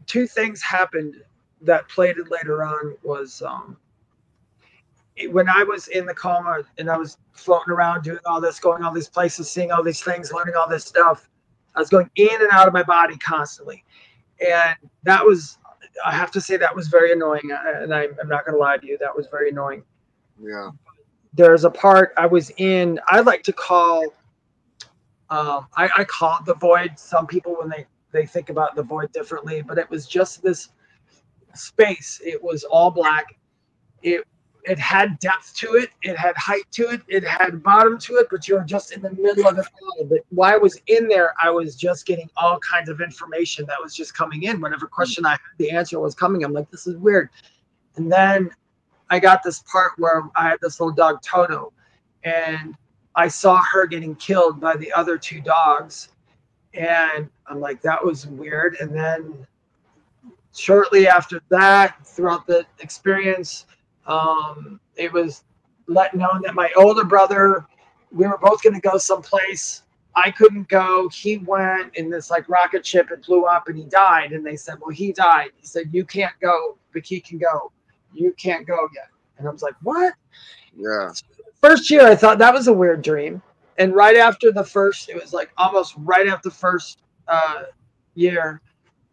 [0.07, 1.17] two things happened
[1.63, 3.77] that played it later on was um,
[5.31, 8.83] when I was in the coma and I was floating around doing all this, going
[8.83, 11.29] all these places, seeing all these things, learning all this stuff.
[11.75, 13.85] I was going in and out of my body constantly.
[14.41, 15.59] And that was,
[16.05, 17.51] I have to say, that was very annoying.
[17.53, 19.83] uh, And I, I'm not going to lie to you, that was very annoying.
[20.41, 20.71] Yeah.
[21.33, 24.05] There's a part I was in, I like to call,
[25.31, 26.99] um, I, I call it the void.
[26.99, 30.71] Some people, when they, they think about the void differently, but it was just this
[31.55, 32.21] space.
[32.25, 33.37] It was all black.
[34.03, 34.25] It
[34.65, 38.29] it had depth to it, it had height to it, it had bottom to it,
[38.31, 39.67] but you're just in the middle of it.
[40.09, 43.77] But while I was in there, I was just getting all kinds of information that
[43.83, 44.61] was just coming in.
[44.61, 46.45] Whenever question I had, the answer was coming.
[46.45, 47.29] I'm like, this is weird.
[47.97, 48.51] And then
[49.11, 51.73] I got this part where I had this little dog Toto,
[52.25, 52.75] and
[53.17, 56.09] I saw her getting killed by the other two dogs.
[56.75, 58.77] And I'm like, that was weird.
[58.81, 59.47] And then
[60.55, 63.67] shortly after that, throughout the experience,
[64.07, 65.45] um, it was
[65.87, 67.67] let known that my older brother,
[68.11, 69.83] we were both going to go someplace.
[70.17, 71.09] I couldn't go.
[71.09, 73.11] He went in this like rocket ship.
[73.11, 74.33] It blew up and he died.
[74.33, 75.51] And they said, Well, he died.
[75.57, 77.73] He said, You can't go, but he can go.
[78.13, 79.09] You can't go yet.
[79.39, 80.15] And I was like, What?
[80.77, 81.11] Yeah.
[81.65, 83.41] First year, I thought that was a weird dream.
[83.79, 87.63] And right after the first, it was like almost right after the first uh,
[88.15, 88.61] year,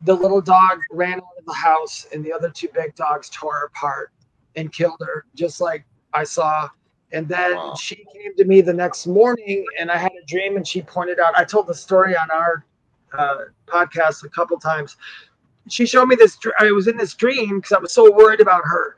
[0.02, 3.54] the little dog ran out of the house and the other two big dogs tore
[3.54, 4.12] her apart
[4.58, 6.68] and killed her, just like I saw.
[7.14, 7.76] And then Wow.
[7.76, 11.22] she came to me the next morning and I had a dream and she pointed
[11.22, 12.66] out, I told the story on our
[13.18, 14.98] uh, podcast a couple times.
[15.70, 18.64] She showed me this, I was in this dream because I was so worried about
[18.66, 18.98] her.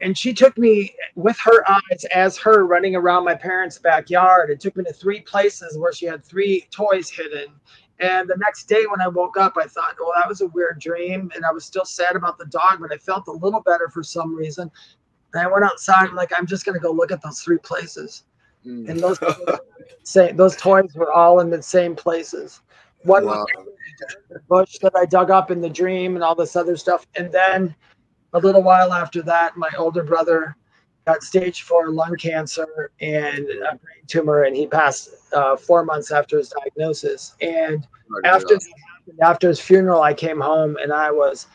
[0.00, 4.50] And she took me with her eyes as her running around my parents' backyard.
[4.50, 7.46] It took me to three places where she had three toys hidden.
[8.00, 10.78] And the next day when I woke up, I thought, well, that was a weird
[10.80, 11.32] dream.
[11.34, 14.04] And I was still sad about the dog, but I felt a little better for
[14.04, 14.70] some reason.
[15.34, 17.58] And I went outside, I'm like, I'm just going to go look at those three
[17.58, 18.22] places.
[18.64, 18.88] Mm.
[18.88, 19.18] And those
[20.04, 22.60] say those toys were all in the same places.
[23.02, 23.44] One Wow.
[23.56, 23.66] was
[24.28, 27.06] the bush that I dug up in the dream and all this other stuff.
[27.16, 27.74] And then
[28.32, 30.56] a little while after that, my older brother
[31.06, 36.10] got stage four lung cancer and a brain tumor, and he passed uh, four months
[36.10, 37.34] after his diagnosis.
[37.40, 37.86] And
[38.24, 41.46] after that happened, after his funeral, I came home and I was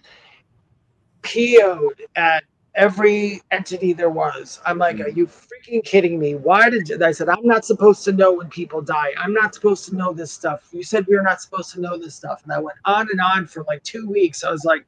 [1.22, 2.44] PO'd at
[2.76, 4.60] every entity there was.
[4.66, 6.36] I'm like, are you freaking kidding me?
[6.36, 7.04] Why did you?
[7.04, 9.12] I said, I'm not supposed to know when people die.
[9.18, 10.68] I'm not supposed to know this stuff.
[10.72, 12.42] You said we are not supposed to know this stuff.
[12.44, 14.44] And I went on and on for like two weeks.
[14.44, 14.86] I was like,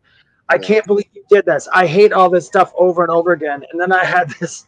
[0.49, 1.67] I can't believe you did this.
[1.73, 3.63] I hate all this stuff over and over again.
[3.71, 4.67] And then I had this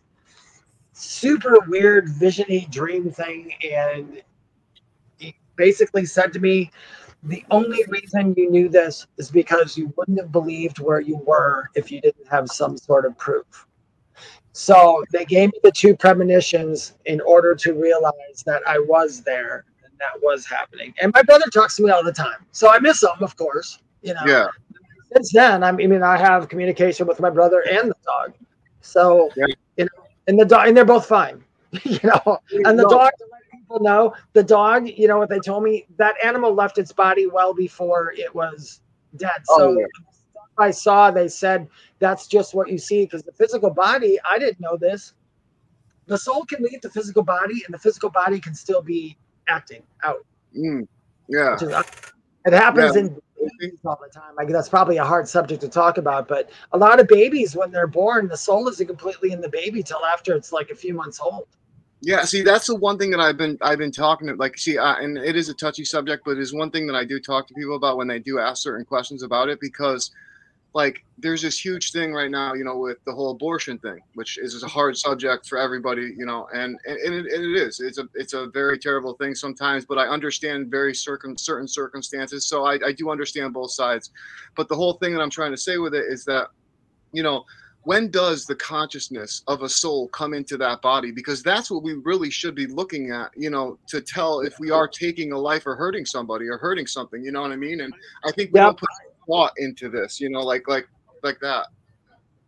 [0.93, 3.53] super weird visiony dream thing.
[3.71, 4.21] And
[5.17, 6.71] he basically said to me,
[7.23, 11.69] the only reason you knew this is because you wouldn't have believed where you were
[11.75, 13.65] if you didn't have some sort of proof.
[14.53, 19.65] So they gave me the two premonitions in order to realize that I was there
[19.83, 20.93] and that was happening.
[20.99, 22.45] And my brother talks to me all the time.
[22.51, 23.79] So I miss him, of course.
[24.01, 24.47] You know, Yeah.
[25.13, 28.33] Since then, I mean, I have communication with my brother and the dog.
[28.81, 29.45] So, Yeah.
[29.77, 31.43] you know, and the dog, and they're both fine.
[31.83, 32.89] you know, and the No.
[32.89, 35.85] dog, to let people know, the dog, you know what they told me?
[35.97, 38.81] That animal left its body well before it was
[39.17, 39.41] dead.
[39.49, 39.85] Oh, So, yeah.
[40.59, 41.67] I saw, they said
[41.99, 45.13] that's just what you see because the physical body, I didn't know this.
[46.07, 49.17] The soul can leave the physical body, and the physical body can still be
[49.47, 50.25] acting out.
[50.57, 50.87] Mm.
[51.27, 51.55] Yeah.
[51.55, 53.01] Is, it happens Yeah.
[53.01, 53.21] in
[53.59, 54.35] babies all the time.
[54.35, 57.71] Like that's probably a hard subject to talk about, but a lot of babies when
[57.71, 60.93] they're born, the soul isn't completely in the baby till after it's like a few
[60.93, 61.47] months old.
[62.01, 64.35] Yeah, see, that's the one thing that I've been I've been talking to.
[64.35, 66.95] Like, see, uh, and it is a touchy subject, but it is one thing that
[66.95, 70.11] I do talk to people about when they do ask certain questions about it because,
[70.73, 74.37] like, there's this huge thing right now, you know, with the whole abortion thing, which
[74.37, 77.79] is a hard subject for everybody, you know, and and, and, it, and it is.
[77.79, 82.47] It's a it's a very terrible thing sometimes, but I understand very circum certain circumstances,
[82.47, 84.11] so I, I do understand both sides.
[84.55, 86.49] But the whole thing that I'm trying to say with it is that,
[87.11, 87.43] you know,
[87.87, 91.93] when does the consciousness of a soul come into that body because that's what we
[92.03, 95.65] really should be looking at you know to tell if we are taking a life
[95.65, 97.93] or hurting somebody or hurting something you know what i mean and
[98.25, 98.65] i think we Yep.
[98.67, 98.89] don't put
[99.27, 100.87] thought into this you know like like
[101.23, 101.67] like that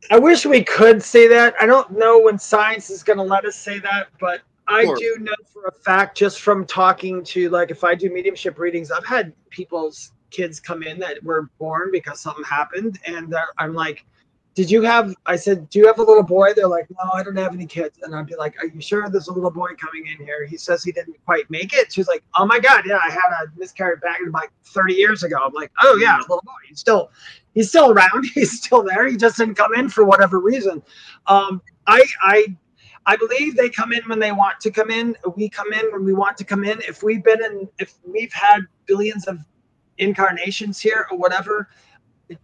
[0.10, 1.56] I wish we could say that.
[1.60, 5.18] I don't know when science is going to let us say that, but I do
[5.20, 9.06] know for a fact just from talking to like if I do mediumship readings, I've
[9.06, 14.06] had people's kids come in that were born because something happened, and I'm like,
[14.56, 17.24] "Did you have?" I said, "Do you have a little boy?" They're like, "No, I
[17.24, 19.70] don't have any kids." And I'd be like, "Are you sure there's a little boy
[19.80, 20.46] coming in here?
[20.46, 23.30] He says he didn't quite make it." She's like, "Oh my god, yeah, I had
[23.44, 26.52] a miscarriage back in like 30 years ago." I'm like, "Oh yeah, a little boy,
[26.68, 27.12] he's still."
[27.56, 28.26] He's still around.
[28.36, 29.08] He's still there.
[29.08, 30.84] He just didn't come in for whatever reason.
[31.26, 32.56] Um, I, I
[33.06, 35.16] I believe they come in when they want to come in.
[35.36, 36.80] We come in when we want to come in.
[36.88, 39.40] If we've been in, if we've had billions of
[39.98, 41.70] incarnations here or whatever,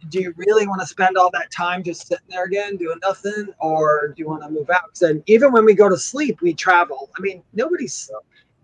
[0.09, 3.47] do you really want to spend all that time just sitting there again doing nothing,
[3.59, 6.53] or do you want to move out and even when we go to sleep, we
[6.53, 7.09] travel.
[7.17, 8.09] I mean, nobody's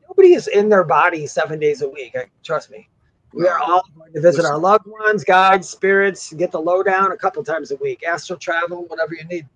[0.08, 2.16] nobody is in their body seven days a week.
[2.16, 2.90] I, trust me.
[3.34, 7.18] We are all going to visit our loved ones, guides, spirits, get the lowdown a
[7.18, 8.04] couple times a week.
[8.06, 9.48] Astral travel, whatever you need.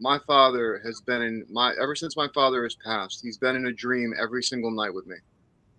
[0.00, 3.66] my father has been in my ever since my father has passed he's been in
[3.66, 5.16] a dream every single night with me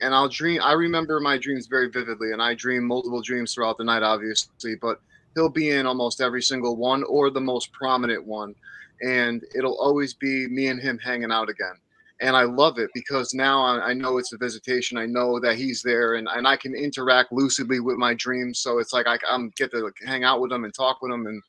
[0.02, 3.78] and i'll dream i remember my dreams very vividly and i dream multiple dreams throughout
[3.78, 5.02] the night obviously but
[5.36, 8.56] he'll be in almost every single one or the most prominent one.
[9.02, 11.76] And it'll always be me and him hanging out again.
[12.22, 14.98] And i love it because now i, I know it's a visitation.
[14.98, 18.60] I know that he's there and, and i can interact lucidly with my dreams.
[18.60, 21.28] So it's like I, i'm get to hang out with him and talk with him
[21.28, 21.42] and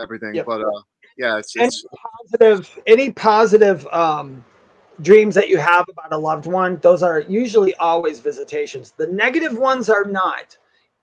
[0.00, 0.34] everything.
[0.34, 0.46] Yep.
[0.46, 0.82] but uh
[1.18, 1.84] yeah it's, any it's
[2.30, 4.42] positive any positive um
[5.02, 8.92] dreams that you have about a loved one those are usually always visitations.
[8.92, 10.56] The negative ones are not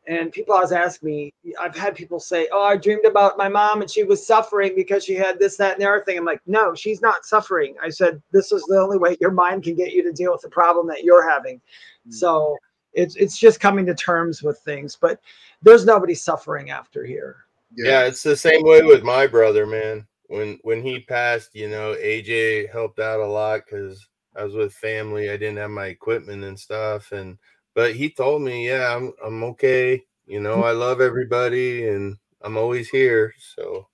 [0.07, 3.81] and people always ask me i've had people say oh i dreamed about my mom
[3.81, 6.41] and she was suffering because she had this that and the other thing i'm like
[6.47, 9.93] no she's not suffering i said this is the only way your mind can get
[9.93, 11.61] you to deal with the problem that you're having
[12.07, 12.13] Mm.
[12.13, 12.57] so
[12.93, 15.21] it's it's just coming to terms with things but
[15.61, 17.45] there's nobody suffering after here
[17.77, 20.07] Yeah, it's the same way with my brother, man.
[20.27, 24.73] When when he passed, you know, AJ helped out a lot because I was with
[24.73, 25.29] family.
[25.29, 27.37] I didn't have my equipment and stuff, and
[27.75, 30.03] but he told me, yeah, I'm I'm okay.
[30.27, 33.33] You know, I love everybody, and I'm always here.
[33.55, 33.87] So,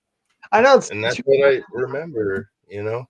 [0.52, 2.50] i know and that's what I remember.
[2.68, 3.06] You know,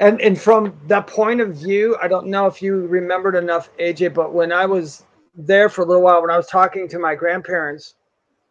[0.00, 4.14] And and from that point of view, I don't know if you remembered enough, AJ,
[4.14, 7.14] but when I was there for a little while, when I was talking to my
[7.16, 7.94] grandparents,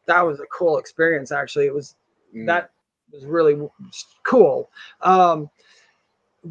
[0.08, 1.32] that was a cool experience.
[1.32, 1.96] Actually, it was
[2.36, 2.46] Mm.
[2.48, 2.72] that
[3.12, 3.70] was really
[4.24, 4.72] cool.
[5.02, 5.50] Um,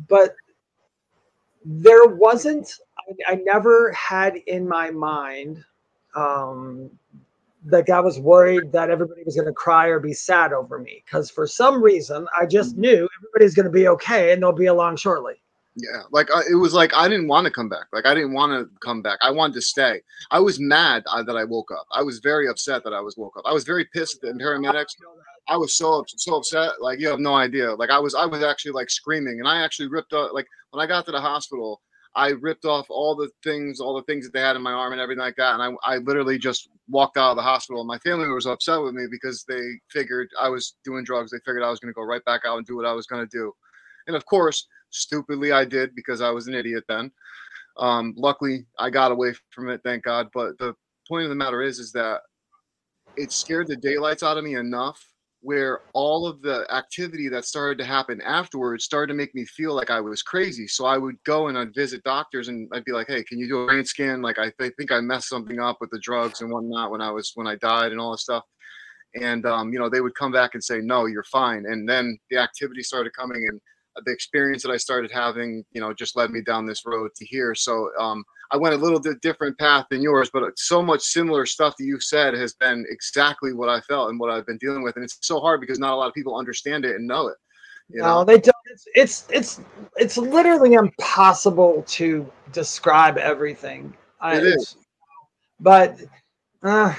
[0.08, 0.36] but
[1.64, 2.72] there wasn't.
[3.26, 5.64] I, never had in my mind
[6.14, 6.90] um,
[7.66, 11.02] like I was worried that everybody was going to cry or be sad over me
[11.04, 14.66] because for some reason I just knew everybody's going to be okay and they'll be
[14.66, 15.34] along shortly.
[15.76, 17.86] Yeah, like I, it was like I didn't want to come back.
[17.92, 19.18] Like I didn't want to come back.
[19.22, 20.00] I wanted to stay.
[20.30, 21.86] I was mad uh, that I woke up.
[21.92, 23.44] I was very upset that I was woke up.
[23.46, 24.96] I was very pissed at the paramedics.
[25.48, 26.80] I was so so upset.
[26.80, 27.72] Like you have no idea.
[27.72, 30.32] Like I was I was actually like screaming, and I actually ripped up.
[30.32, 31.80] Like when I got to the hospital,
[32.14, 34.92] I ripped off all the things, all the things that they had in my arm
[34.92, 35.58] and everything like that.
[35.58, 37.80] And I I literally just walked out of the hospital.
[37.80, 41.30] And my family was upset with me because they figured I was doing drugs.
[41.30, 43.06] They figured I was going to go right back out and do what I was
[43.06, 43.52] going to do.
[44.06, 47.12] And of course, stupidly I did because I was an idiot then.
[47.76, 50.28] Um, luckily, I got away from it, thank God.
[50.34, 50.74] But the
[51.08, 52.20] point of the matter is, is that
[53.16, 55.09] it scared the daylights out of me enough
[55.42, 59.74] where all of the activity that started to happen afterwards started to make me feel
[59.74, 60.66] like I was crazy.
[60.66, 63.48] So I would go and I'd visit doctors and I'd be like, "Hey, can you
[63.48, 64.20] do a brain scan?
[64.20, 67.10] Like I th- think I messed something up with the drugs and whatnot when I
[67.10, 68.44] was when I died and all this stuff."
[69.20, 72.18] And um, you know, they would come back and say, "No, you're fine." And then
[72.30, 73.60] the activity started coming and
[74.04, 77.24] the experience that I started having, you know, just led me down this road to
[77.26, 77.54] here.
[77.54, 81.46] So um, I went a little bit different path than yours, but so much similar
[81.46, 84.82] stuff that you've said has been exactly what I felt and what I've been dealing
[84.82, 84.96] with.
[84.96, 87.36] And it's so hard because not a lot of people understand it and know it.
[87.90, 88.24] You No, know?
[88.24, 88.54] they don't.
[88.66, 89.60] It's, it's it's
[89.96, 93.96] it's literally impossible to describe everything.
[94.20, 94.76] I- It is.
[95.60, 95.98] but
[96.62, 96.94] uh,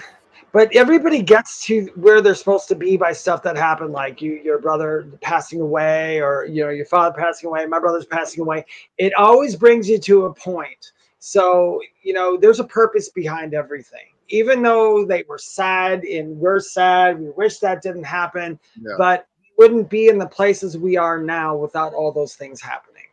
[0.53, 4.33] but everybody gets to where they're supposed to be by stuff that happened, like you,
[4.43, 8.65] your brother passing away, or you know, your father passing away, my brother's passing away.
[8.97, 10.91] It always brings you to a point.
[11.23, 14.07] So you know, there's a purpose behind everything.
[14.29, 18.95] Even though they were sad and we're sad, we wish that didn't happen Yeah.
[18.97, 23.03] but we wouldn't be in the places we are now without all those things happening.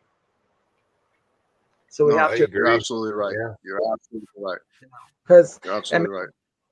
[1.89, 2.57] So we No, have I to, agree.
[2.57, 3.35] You're absolutely right.
[3.37, 3.53] Yeah.
[3.63, 4.59] You're absolutely right.
[5.23, 6.29] because You're absolutely right.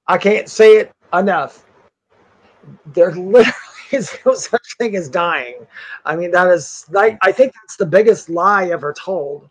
[0.07, 1.65] I can't say it enough.
[2.93, 3.53] There literally
[3.91, 5.67] is no such thing as dying.
[6.05, 9.49] I mean, that is like I think that's the biggest lie ever told.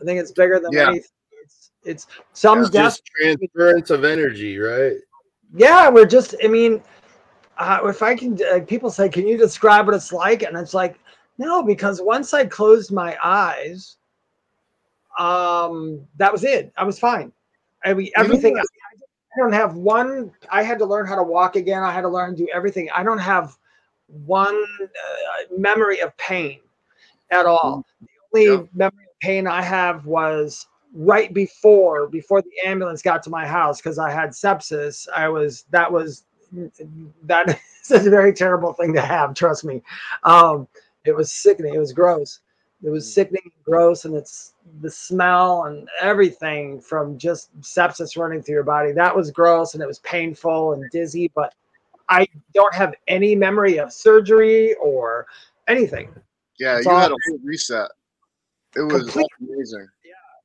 [0.00, 0.86] I think it's bigger than Yeah.
[0.86, 1.10] anything.
[1.42, 4.96] It's, it's some It's death just transference of energy, right?
[5.54, 6.82] yeah we're just i mean
[7.58, 10.74] uh, if i can uh, people say can you describe what it's like and it's
[10.74, 10.98] like
[11.38, 13.96] no because once i closed my eyes
[15.18, 17.32] um that was it i was fine
[17.84, 18.66] i mean everything what?
[19.36, 22.08] I don't have one i had to learn how to walk again i had to
[22.08, 23.56] learn to do everything i don't have
[24.06, 26.60] one uh, memory of pain
[27.30, 28.62] at all the only Yeah.
[28.74, 33.96] memory pain i have was right before before the ambulance got to my house because
[33.98, 35.06] I had sepsis.
[35.14, 36.24] I was that was
[37.24, 37.60] that
[37.90, 39.34] is a very terrible thing to have.
[39.34, 39.82] Trust me,
[40.24, 40.66] um,
[41.04, 41.74] it was sickening.
[41.74, 42.40] It was gross.
[42.82, 48.42] It was sickening, and gross, and it's the smell and everything from just sepsis running
[48.42, 48.90] through your body.
[48.90, 51.30] That was gross, and it was painful and dizzy.
[51.36, 51.54] But
[52.08, 55.26] I don't have any memory of surgery or
[55.68, 56.08] anything.
[56.58, 57.90] Yeah, It's you had a all- full reset.
[58.76, 59.88] It was Complete- amazing.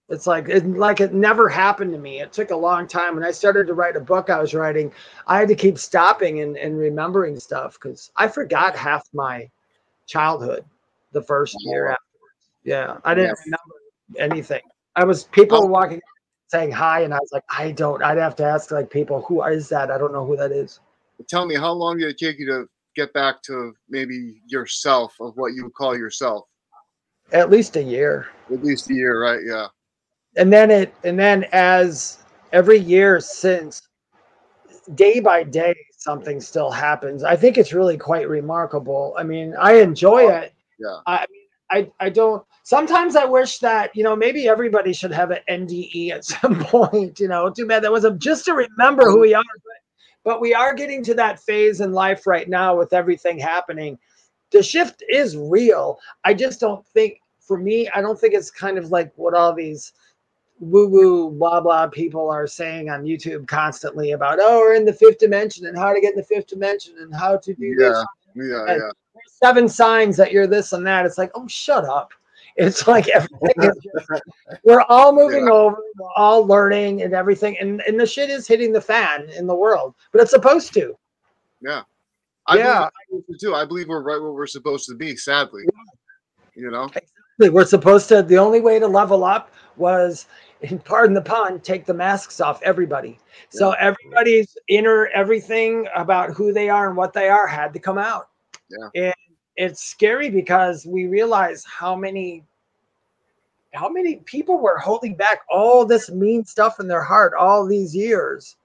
[0.07, 2.19] It's like it like it never happened to me.
[2.21, 3.15] It took a long time.
[3.15, 4.93] When I started to write a book I was writing,
[5.25, 9.49] I had to keep stopping and, and remembering stuff because I forgot half my
[10.05, 10.63] childhood
[11.11, 11.93] the first year Wow.
[11.93, 12.49] afterwards.
[12.63, 12.97] Yeah.
[13.03, 13.55] I didn't Yeah.
[13.57, 14.61] remember anything.
[14.95, 15.65] I was people Oh.
[15.65, 16.01] walking
[16.49, 19.41] saying hi and I was like, I don't I'd have to ask like people, who
[19.43, 19.89] is that?
[19.89, 20.81] I don't know who that is.
[21.27, 25.35] Tell me, how long did it take you to get back to maybe yourself of
[25.35, 26.45] what you would call yourself?
[27.31, 28.27] At least a year.
[28.51, 29.39] At least a year, right?
[29.45, 29.67] Yeah.
[30.37, 32.19] and then it and then as
[32.51, 33.81] every year since
[34.93, 39.73] day by day something still happens i think it's really quite remarkable i mean i
[39.73, 40.99] enjoy it Yeah.
[41.07, 45.11] i I mean i i don't sometimes i wish that you know maybe everybody should
[45.11, 48.53] have an nde at some point you know too bad that was a, just to
[48.53, 52.47] remember who we are but, but we are getting to that phase in life right
[52.49, 53.97] now with everything happening
[54.51, 58.77] the shift is real i just don't think for me i don't think it's kind
[58.77, 59.93] of like what all these
[60.59, 64.93] woo woo blah blah people are saying on YouTube constantly about oh we're in the
[64.93, 67.97] fifth dimension and how to get in the fifth dimension and how to do this.
[68.35, 68.43] Yeah.
[68.43, 68.65] Yeah.
[68.73, 68.91] And- Yeah.
[69.27, 71.05] Seven signs that you're this and that.
[71.05, 72.13] It's like oh shut up.
[72.55, 74.23] It's like everything is just,
[74.63, 75.51] we're all moving Yeah.
[75.53, 79.47] over, we're all learning and everything, and and the shit is hitting the fan in
[79.47, 80.95] the world, but it's supposed to.
[82.47, 82.89] I Yeah.
[83.09, 83.55] believe do.
[83.55, 85.15] I believe we're right where we're supposed to be.
[85.15, 85.63] Sadly,
[86.55, 86.89] you know.
[87.39, 88.23] We're supposed to.
[88.23, 90.27] The only way to level up was,
[90.85, 93.19] pardon the pun, take the masks off everybody.
[93.49, 97.97] So everybody's inner everything about who they are and what they are had to come
[97.97, 98.29] out.
[98.69, 99.09] Yeah.
[99.09, 99.15] And
[99.57, 102.43] it's scary because we realize how many
[103.73, 107.93] how many people were holding back all this mean stuff in their heart all these
[107.93, 108.55] years.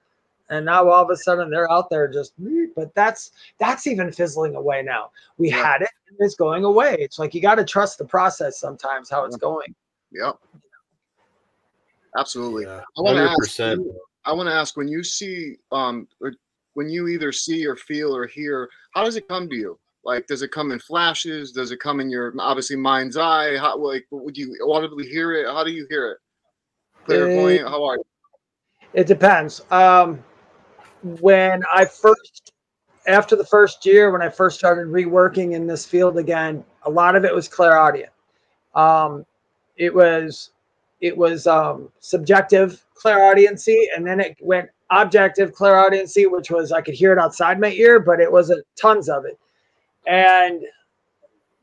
[0.51, 2.33] And now all of a sudden they're out there just
[2.75, 5.11] but that's that's even fizzling away now.
[5.37, 5.63] We Yeah.
[5.63, 6.97] had it and it's going away.
[6.99, 9.73] It's like you got to trust the process sometimes how it's going.
[10.11, 10.37] Yep.
[12.17, 12.65] Absolutely.
[12.65, 13.59] Yeah, I wanna ask
[14.23, 16.33] I want to ask when you see um or
[16.73, 19.79] when you either see or feel or hear, how does it come to you?
[20.03, 21.51] Like, does it come in flashes?
[21.51, 23.57] Does it come in your obviously mind's eye?
[23.57, 25.47] How like would you audibly hear it?
[25.47, 26.17] How do you hear it?
[27.05, 27.67] Clairvoyant.
[27.67, 28.03] How are you?
[28.93, 29.61] It depends.
[29.71, 30.23] Um,
[31.03, 32.53] when I first,
[33.07, 37.15] after the first year, when I first started reworking in this field again, a lot
[37.15, 38.11] of it was clairaudient.
[38.75, 39.25] Um,
[39.77, 40.51] it was,
[40.99, 46.93] it was um, subjective clairaudiency, and then it went objective clairaudiency, which was I could
[46.93, 49.39] hear it outside my ear, but it wasn't tons of it.
[50.05, 50.61] And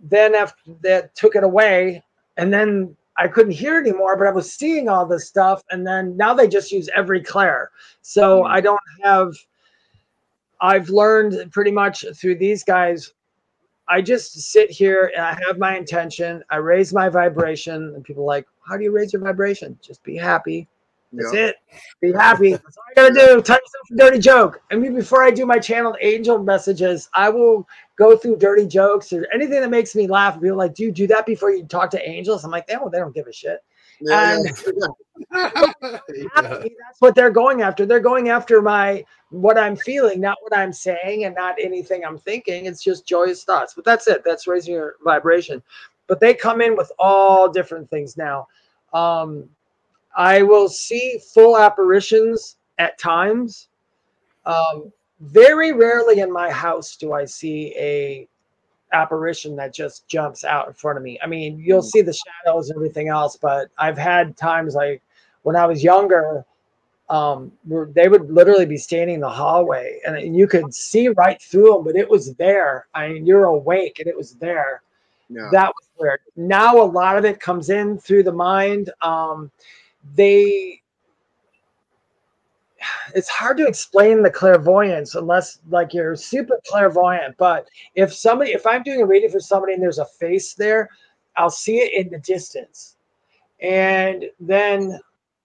[0.00, 2.02] then after that took it away,
[2.36, 5.62] and then I couldn't hear anymore, but I was seeing all this stuff.
[5.70, 7.70] And then now they just use every Claire.
[8.00, 8.46] So hmm.
[8.46, 9.34] I don't have,
[10.60, 13.12] I've learned pretty much through these guys.
[13.88, 16.44] I just sit here and I have my intention.
[16.50, 19.78] I raise my vibration, and people are like, How do you raise your vibration?
[19.82, 20.68] Just be happy.
[21.12, 21.40] That's Yeah.
[21.46, 21.56] it.
[22.00, 22.50] Be happy.
[22.64, 23.42] That's all I gotta do.
[23.42, 24.60] Tell yourself a dirty joke.
[24.70, 29.12] I mean, before I do my channeled angel messages, I will go through dirty jokes
[29.12, 30.34] or anything that makes me laugh.
[30.34, 32.44] And people like, do you do that before you talk to angels?
[32.44, 33.62] I'm like, they don't, they don't give a shit.
[34.00, 34.50] Yeah, And-.
[34.76, 34.86] Yeah.
[36.34, 37.84] Happy, that's what they're going after.
[37.84, 42.18] They're going after my what I'm feeling, not what I'm saying, and not anything I'm
[42.18, 42.66] thinking.
[42.66, 43.74] It's just joyous thoughts.
[43.74, 44.22] But that's it.
[44.24, 45.62] That's raising your vibration.
[46.06, 48.46] But they come in with all different things now.
[48.92, 49.48] Um,
[50.16, 53.68] I will see full apparitions at times.
[54.46, 58.28] Um, very rarely in my house do I see a
[58.92, 61.18] apparition that just jumps out in front of me.
[61.22, 65.02] I mean, you'll see the shadows and everything else, but I've had times like
[65.42, 66.44] when I was younger,
[67.10, 67.52] um,
[67.94, 71.84] they would literally be standing in the hallway and you could see right through them,
[71.84, 72.86] but it was there.
[72.94, 74.82] I mean, you're awake and it was there.
[75.28, 75.48] yeah.
[75.52, 76.20] That was weird.
[76.36, 78.90] Now a lot of it comes in through the mind.
[79.02, 79.50] Um,
[80.14, 80.82] they
[83.14, 87.36] it's hard to explain the clairvoyance unless like you're super clairvoyant.
[87.36, 90.88] But if somebody, if I'm doing a reading for somebody and there's a face there,
[91.36, 92.96] I'll see it in the distance.
[93.60, 94.98] And then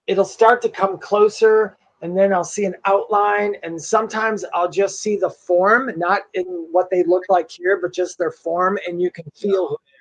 [0.06, 3.56] it'll start to come closer and then I'll see an outline.
[3.62, 7.94] And sometimes I'll just see the form, not in what they look like here, but
[7.94, 9.94] just their form, and you can feel who they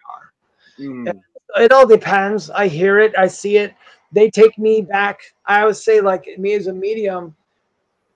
[0.80, 1.22] Mm.
[1.58, 2.50] it all depends.
[2.50, 3.76] I hear it, I see it.
[4.14, 5.20] They take me back.
[5.46, 7.36] I always say, like me as a medium,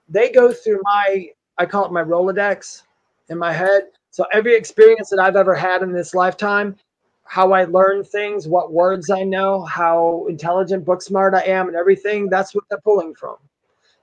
[0.08, 1.28] they go through my,
[1.58, 2.82] I call it my Rolodex
[3.28, 3.88] in my head.
[4.10, 6.76] So every experience that I've ever had in this lifetime,
[7.24, 11.76] how I learn things, what words I know, how intelligent, book smart I am, and
[11.76, 13.36] everything, that's what they're pulling from.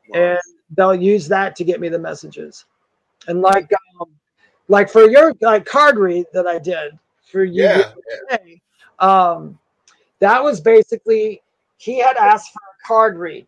[0.10, 0.20] Wow.
[0.20, 0.40] And
[0.78, 2.66] they'll use that to get me the messages.
[3.28, 4.10] And like, um,
[4.68, 7.94] like for your like card read that I did for you Yeah.
[8.30, 8.62] today,
[9.00, 9.58] um,
[10.20, 11.42] that was basically
[11.86, 13.46] he had asked for a card read.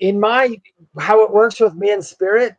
[0.00, 0.60] In my
[0.98, 2.56] how it works with me in spirit,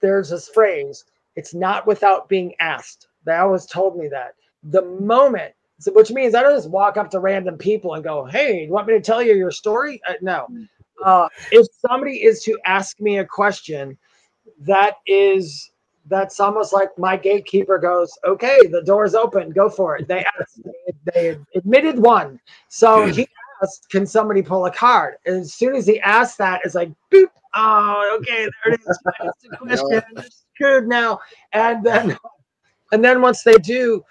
[0.00, 4.34] there's this phrase: "It's not without being asked." They always told me that.
[4.62, 8.24] The moment, so which means I don't just walk up to random people and go,
[8.24, 10.46] "Hey, you want me to tell you your story?" Uh, no.
[11.04, 13.98] Uh, if somebody is to ask me a question,
[14.60, 15.70] that is
[16.06, 20.06] that's almost like my gatekeeper goes, okay, the door's open, go for it.
[20.06, 20.60] They asked,
[21.14, 22.38] they admitted one.
[22.68, 23.26] So he
[23.62, 25.16] asked, can somebody pull a card?
[25.26, 28.98] And as soon as he asked that, it's like, boop, oh, okay, there it is.
[29.20, 30.24] Asked a question, I'm
[30.54, 31.20] screwed now.
[31.52, 32.16] And then,
[32.92, 34.04] and then once they do,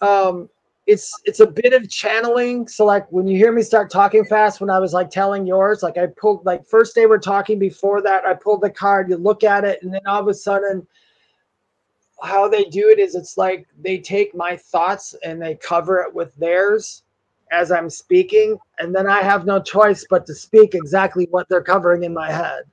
[0.00, 0.48] um,
[0.86, 2.68] it's it's a bit of channeling.
[2.68, 5.82] So like when you hear me start talking fast, when I was like telling yours,
[5.82, 9.16] like I pulled like first day we're talking before that, I pulled the card, you
[9.16, 10.86] look at it, and then all of a sudden
[12.22, 16.14] how they do it is it's like they take my thoughts and they cover it
[16.14, 17.02] with theirs
[17.50, 21.62] as I'm speaking, and then I have no choice but to speak exactly what they're
[21.62, 22.64] covering in my head.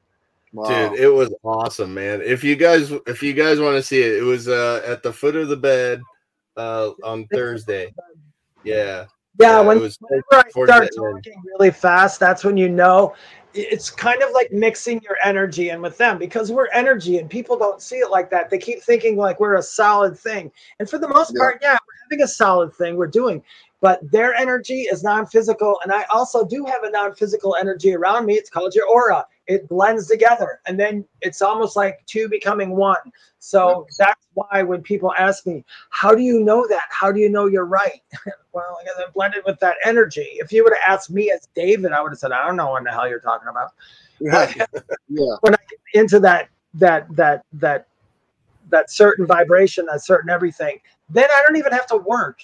[0.54, 0.90] Wow.
[0.90, 2.22] Dude, it was awesome, man.
[2.22, 5.14] If you guys if you guys want to see it, it was uh at the
[5.14, 6.02] foot of the bed
[6.58, 7.94] uh on Thursday.
[8.64, 9.06] Yeah.
[9.40, 11.24] Yeah, Yeah, when, it was whenever I start the end.
[11.24, 13.16] talking really fast, that's when you know
[13.54, 17.58] it's kind of like mixing your energy in with them because we're energy and people
[17.58, 18.50] don't see it like that.
[18.50, 20.52] They keep thinking like we're a solid thing.
[20.80, 21.40] And for the most Yeah.
[21.40, 23.44] part, yeah, we're having a solid thing we're doing.
[23.82, 28.36] But their energy is non-physical, and I also do have a non-physical energy around me.
[28.36, 29.26] It's called your aura.
[29.48, 33.12] It blends together, and then it's almost like two becoming one.
[33.40, 36.84] So that's why when people ask me, "How do you know that?
[36.90, 38.02] How do you know you're right?"
[38.54, 40.28] well, because I'm blended with that energy.
[40.36, 42.70] If you would have asked me as David, I would have said, "I don't know
[42.70, 43.72] what the hell you're talking about."
[45.10, 45.36] yeah.
[45.42, 47.88] when i get Into that that that that
[48.70, 50.80] that certain vibration, that certain everything,
[51.10, 52.42] then I don't even have to work.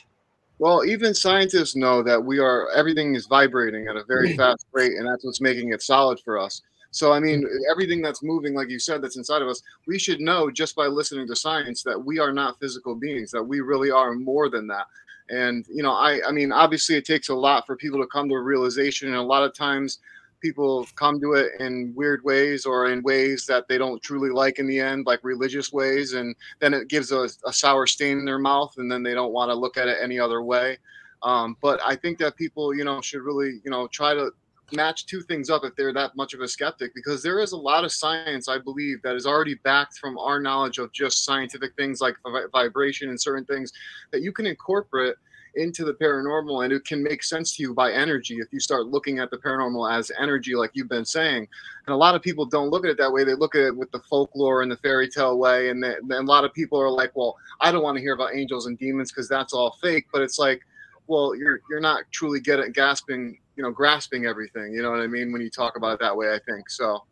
[0.59, 4.37] Well, even scientists know that we are everything is vibrating at a very mm.
[4.37, 6.61] fast rate, and that's what's making it solid for us.
[6.91, 7.71] So I mean, mm.
[7.71, 10.87] everything that's moving, like you said, that's inside of us, we should know just by
[10.87, 14.67] listening to science that we are not physical beings, that we really are more than
[14.67, 14.87] that.
[15.29, 18.27] And you know, I I mean, obviously, it takes a lot for people to come
[18.29, 19.99] to a realization, and a lot of times
[20.41, 24.59] people come to it in weird ways or in ways that they don't truly like
[24.59, 28.25] in the end, like religious ways, and then it gives a, a sour stain in
[28.25, 30.77] their mouth, and then they don't want to look at it any other way.
[31.23, 34.31] Um, but I think that people, you know, should really, you know, try to
[34.73, 37.57] match two things up if they're that much of a skeptic, because there is a
[37.57, 41.75] lot of science, I believe, that is already backed from our knowledge of just scientific
[41.75, 42.15] things like
[42.51, 43.71] vibration and certain things
[44.11, 45.15] that you can incorporate
[45.57, 48.87] into the paranormal and it can make sense to you by energy if you start
[48.87, 51.47] looking at the paranormal as energy like you've been saying.
[51.85, 53.23] And a lot of people don't look at it that way.
[53.23, 55.69] They look at it with the folklore and the fairy tale way.
[55.69, 58.65] And, a lot of people are like well i don't want to hear about angels
[58.65, 60.05] and demons because that's all fake.
[60.13, 60.61] But it's like
[61.07, 64.73] well you're you're not truly getting gasping you know grasping everything.
[64.73, 65.31] You know what i mean?
[65.31, 67.03] When you talk about it that way i think so.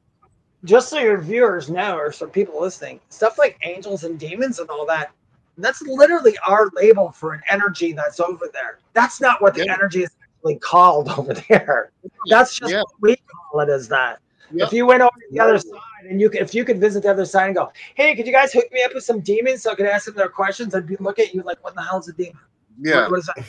[0.63, 4.69] Just so your viewers know or some people listening stuff like angels and demons and
[4.69, 5.11] all that
[5.57, 8.79] that's literally our label for an energy that's over there.
[8.93, 9.73] That's not what the yeah.
[9.73, 11.91] energy is actually called over there.
[12.27, 12.79] That's just yeah.
[12.81, 14.19] what we call it as that.
[14.53, 17.03] If you went over to the other side and you could, if you could visit
[17.03, 19.63] the other side and go, hey, could you guys hook me up with some demons
[19.63, 20.75] so I could ask them their questions?
[20.75, 22.37] I'd be look at you like, what the hell's a demon?
[22.79, 23.01] Yeah.
[23.01, 23.37] What, what is that?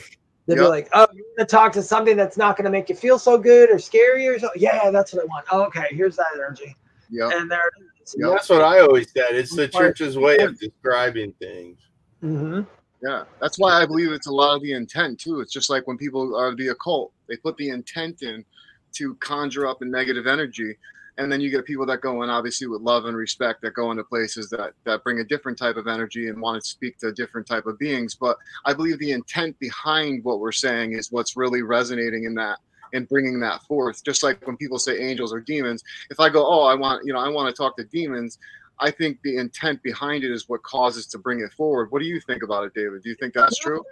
[0.47, 0.63] They'd yep.
[0.63, 2.95] be like, oh, you're going to talk to something that's not going to make you
[2.95, 4.61] feel so good or scary or something.
[4.61, 5.45] Yeah, that's what I want.
[5.51, 6.75] Oh, okay, here's that energy.
[7.09, 7.29] Yeah.
[7.33, 7.69] And there
[8.15, 8.31] Yep.
[8.31, 9.35] That's what I always said.
[9.35, 11.77] It's the church's way of describing things.
[12.23, 12.61] Mm-hmm.
[13.01, 15.39] Yeah, that's why I believe it's a lot of the intent too.
[15.39, 18.43] It's just like when people are the occult, they put the intent in
[18.93, 20.75] to conjure up a negative energy,
[21.19, 23.91] and then you get people that go in obviously with love and respect that go
[23.91, 27.11] into places that that bring a different type of energy and want to speak to
[27.11, 28.15] different type of beings.
[28.15, 32.57] But I believe the intent behind what we're saying is what's really resonating in that
[32.93, 34.03] and bringing that forth.
[34.03, 37.13] Just like when people say angels or demons, if I go, oh, I want you
[37.13, 38.39] know I want to talk to demons,
[38.79, 41.91] I think the intent behind it is what causes to bring it forward.
[41.91, 43.03] What do you think about it, David?
[43.03, 43.83] Do you think that's true?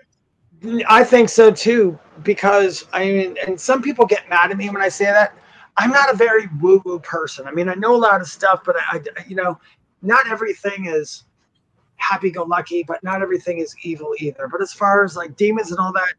[0.88, 4.82] I think so too, because I mean, and some people get mad at me when
[4.82, 5.36] I say that.
[5.78, 7.48] I'm not a very woo woo person.
[7.48, 9.60] I mean, I know a lot of stuff, but I, I you know,
[10.02, 11.26] not everything is
[11.98, 14.48] happy go lucky, but not everything is evil either.
[14.48, 16.14] But as far as like demons and all that,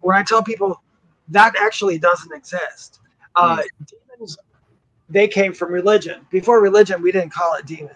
[0.00, 0.82] when I tell people
[1.28, 3.00] that actually doesn't exist,
[3.36, 3.86] uh, mm.
[3.86, 4.36] demons,
[5.08, 6.26] they came from religion.
[6.30, 7.94] Before religion, we didn't call it demon.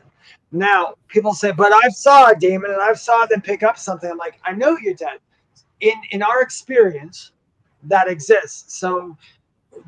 [0.53, 4.11] Now people say, but I saw a demon and I saw them pick up something.
[4.11, 5.19] I'm like, I know you're dead.
[5.81, 7.33] In in our experience,
[7.85, 8.79] that exists.
[8.79, 9.17] So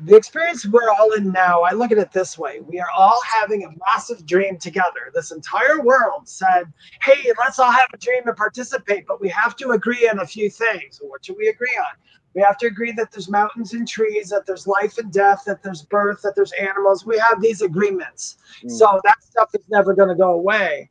[0.05, 2.59] the experience we're all in now, I look at it this way.
[2.59, 5.11] We are all having a massive dream together.
[5.13, 9.55] This entire world said, hey, let's all have a dream and participate, but we have
[9.57, 10.99] to agree on a few things.
[11.01, 11.95] What should we agree on?
[12.35, 15.63] We have to agree that there's mountains and trees, that there's life and death, that
[15.63, 17.05] there's birth, that there's animals.
[17.05, 18.37] We have these agreements.
[18.63, 18.71] Mm.
[18.71, 20.89] So that stuff is never going to go away.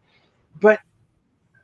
[0.61, 0.81] But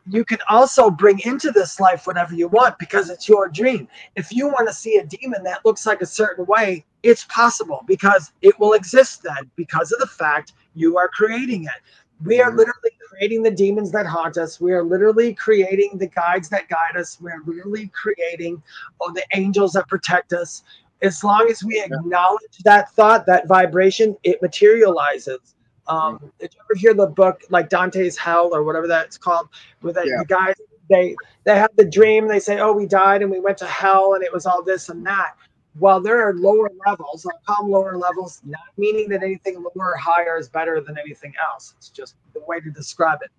[0.07, 3.89] you can also bring into this life whatever you want because it's your dream.
[4.17, 7.85] If you want to see a demon that looks like a certain way, it's possible
[7.87, 11.83] because it will exist then because of the fact you are creating it.
[12.25, 12.59] We are mm-hmm.
[12.59, 14.61] literally creating the demons that haunt us.
[14.61, 17.19] We are literally creating the guides that guide us.
[17.21, 18.63] We are literally creating
[19.01, 20.63] oh, the angels that protect us.
[21.03, 25.55] As long as we acknowledge that thought, that vibration, it materializes.
[25.87, 26.27] Um, mm-hmm.
[26.41, 29.49] did you ever hear the book like Dante's Hell or whatever that's called?
[29.83, 30.19] With yeah.
[30.19, 30.55] the guys,
[30.91, 32.29] they they have the dream.
[32.29, 34.89] They say, "Oh, we died and we went to hell, and it was all this
[34.89, 35.35] and that."
[35.79, 39.93] While there are lower levels, I call them lower levels, not meaning that anything lower
[39.93, 41.75] or higher is better than anything else.
[41.77, 43.31] It's just the way to describe it.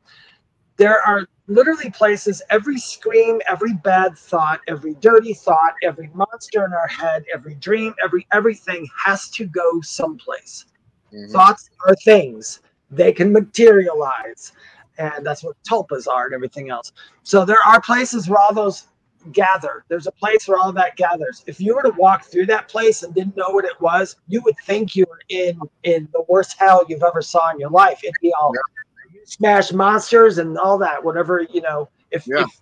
[0.77, 6.73] There are literally places, every scream, every bad thought, every dirty thought, every monster in
[6.73, 10.65] our head, every dream, every everything has to go someplace.
[11.13, 11.31] Mm-hmm.
[11.31, 12.59] Thoughts are things,
[12.91, 14.51] they can materialize.
[14.97, 16.93] And that's what tulpas are and everything else.
[17.23, 18.87] So there are places where all those
[19.31, 19.83] gather.
[19.87, 21.43] There's a place where all that gathers.
[21.47, 24.41] If you were to walk through that place and didn't know what it was, you
[24.45, 27.99] would think you were in in the worst hell you've ever saw in your life.
[28.03, 29.19] It'd be all yeah.
[29.25, 31.03] smash monsters and all that.
[31.03, 31.89] Whatever you know.
[32.11, 32.43] If, yeah.
[32.43, 32.61] if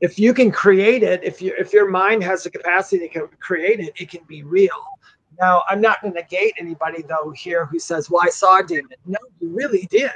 [0.00, 3.80] if you can create it, if you if your mind has the capacity to create
[3.80, 4.70] it, it can be real.
[5.40, 8.64] Now, I'm not going to negate anybody though here who says, "Well, I saw a
[8.64, 10.10] demon." No, you really did.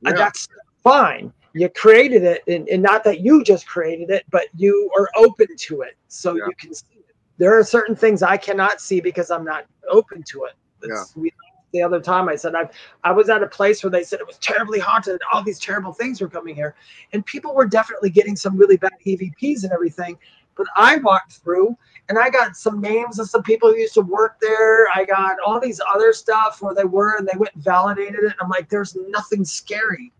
[0.00, 0.10] Yeah.
[0.10, 0.48] And that's
[0.82, 5.08] fine you created it and, and, not that you just created it but you are
[5.16, 6.44] open to it so yeah.
[6.46, 10.22] you can see it there are certain things i cannot see because i'm not open
[10.22, 10.54] to it
[10.86, 11.02] yeah.
[11.16, 11.32] we,
[11.72, 12.68] the other time i said i
[13.04, 15.92] i was at a place where they said it was terribly haunted all these terrible
[15.92, 16.74] things were coming here
[17.12, 20.16] and people were definitely getting some really bad evps and everything
[20.56, 21.76] But I walked through
[22.08, 24.88] and I got some names of some people who used to work there.
[24.92, 28.32] I got all these other stuff where they were and they went and validated it.
[28.32, 30.12] and I'm like, there's nothing scary.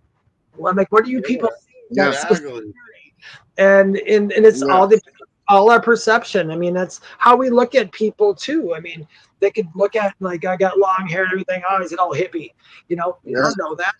[0.67, 1.75] I'm like, what do you people see?
[1.91, 2.73] Yeah, Exactly.
[3.59, 4.73] and and, and it's Yeah.
[4.73, 5.01] all the
[5.49, 6.51] all our perception.
[6.51, 8.75] I mean, that's how we look at people too.
[8.75, 9.07] I mean,
[9.41, 11.63] they could look at like I got long hair and everything.
[11.69, 12.53] Oh, he's an old hippie.
[12.89, 13.43] You know, you Yeah.
[13.43, 13.95] don't know that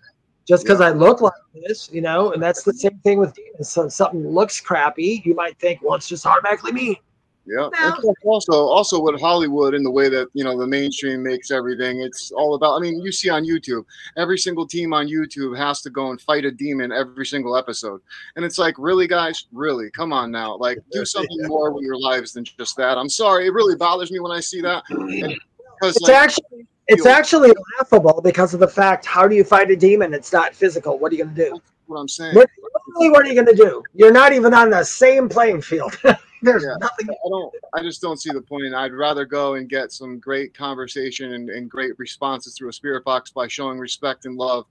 [0.47, 1.33] just because I look like
[1.67, 1.89] this.
[1.93, 3.69] You know, and that's the same thing with demons.
[3.69, 7.01] So something looks crappy, you might think, well, it's just automatically me.
[7.49, 7.69] Yeah.
[7.73, 7.97] No.
[7.97, 12.03] And also, also with Hollywood and the way that you know the mainstream makes everything,
[12.03, 12.77] it's all about.
[12.77, 13.85] I mean, you see on YouTube,
[14.17, 18.01] every single team on YouTube has to go and fight a demon every single episode,
[18.37, 21.99] and it's like, really, guys, really, come on now, like do something more with your
[21.99, 22.99] lives than just that.
[22.99, 24.85] I'm sorry, it really bothers me when I see that.
[25.81, 29.71] Because It's like, actually it's actually laughable because of the fact how do you fight
[29.71, 30.13] a demon?
[30.13, 30.99] It's not physical.
[30.99, 31.61] What are you going to do?
[31.89, 32.35] what I'm saying.
[32.35, 32.49] What,
[32.95, 33.83] what are you going to do?
[33.95, 35.97] You're not even on the same playing field.
[36.43, 36.77] There's Yeah.
[36.81, 37.11] nothing.
[37.11, 37.55] I don't.
[37.75, 38.75] I just don't see the point.
[38.75, 43.05] I'd rather go and get some great conversation and, and great responses through a spirit
[43.05, 44.67] box by showing respect and love,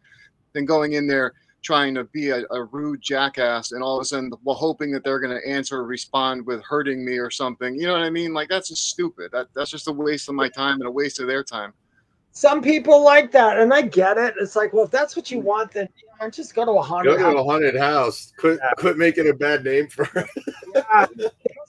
[0.53, 4.05] than going in there trying to be a, a rude jackass and all of a
[4.05, 7.75] sudden well hoping that they're going to answer or respond with hurting me or something.
[7.75, 8.33] You know what I mean?
[8.33, 9.31] Like that's just stupid.
[9.31, 11.73] That that's just a waste of my time and a waste of their time.
[12.37, 14.35] Some people like that, and I get it.
[14.39, 16.75] It's like, well, if that's what you want, then you know, just go to a
[16.75, 17.39] Go haunted to house.
[17.39, 18.33] a haunted house.
[18.37, 18.69] Quit Yeah.
[18.77, 20.07] quit making a bad name for
[20.75, 21.07] Yeah.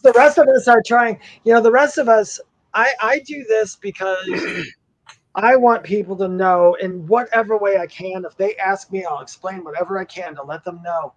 [0.02, 1.20] The rest of us are trying.
[1.44, 2.38] You know, the rest of us.
[2.74, 4.28] I I do this because
[5.34, 8.26] I want people to know in whatever way I can.
[8.26, 11.14] If they ask me, I'll explain whatever I can to let them know.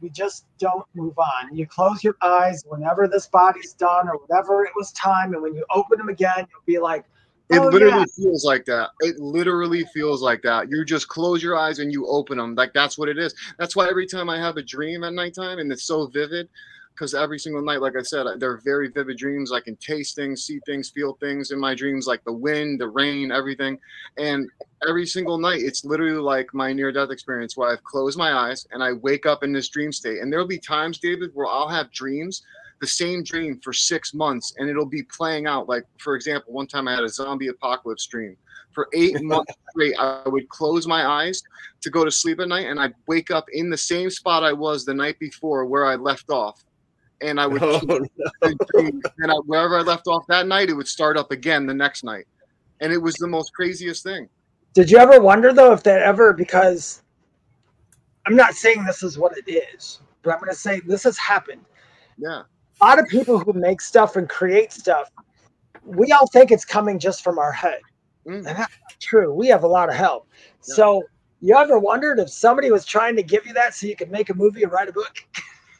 [0.00, 1.54] We just don't move on.
[1.56, 5.54] You close your eyes whenever this body's done or whenever it was time, and when
[5.54, 7.04] you open them again, you'll be like,
[7.52, 8.90] It "Oh literally yeah, feels like that.
[9.00, 10.70] It literally feels like that.
[10.70, 12.54] You just close your eyes and you open them.
[12.54, 13.34] Like that's what it is.
[13.58, 16.48] That's why every time I have a dream at nighttime and it's so vivid,
[16.94, 19.52] because every single night, like I said, they're very vivid dreams.
[19.52, 22.88] I can taste things, see things, feel things in my dreams, like the wind, the
[22.88, 23.78] rain, everything.
[24.18, 24.48] And
[24.86, 28.66] every single night, it's literally like my near death experience where I've closed my eyes
[28.72, 30.18] and I wake up in this dream state.
[30.18, 32.42] And there'll be times, David, where I'll have dreams
[32.82, 35.68] the same dream for six months and it'll be playing out.
[35.68, 38.36] Like, for example, one time I had a zombie apocalypse dream.
[38.72, 41.40] For eight months straight, I would close my eyes
[41.80, 44.52] to go to sleep at night and I'd wake up in the same spot I
[44.52, 46.64] was the night before where I left off.
[47.20, 47.88] And I would Oh, keep
[48.40, 49.00] the dream.
[49.18, 52.02] and I, wherever I left off that night, it would start up again the next
[52.02, 52.26] night.
[52.80, 54.28] And it was the most craziest thing.
[54.74, 57.02] Did you ever wonder though if that ever because
[58.26, 61.16] I'm not saying this is what it is, but I'm going to say this has
[61.16, 61.64] happened.
[62.18, 62.42] Yeah.
[62.82, 65.08] A lot of people who make stuff and create stuff,
[65.84, 67.80] we all think it's coming just from our head.
[68.26, 68.38] Mm.
[68.38, 69.32] And that's not true.
[69.32, 70.28] We have a lot of help.
[70.66, 70.74] Yeah.
[70.74, 71.02] So
[71.40, 74.30] you ever wondered if somebody was trying to give you that so you could make
[74.30, 75.24] a movie or write a book?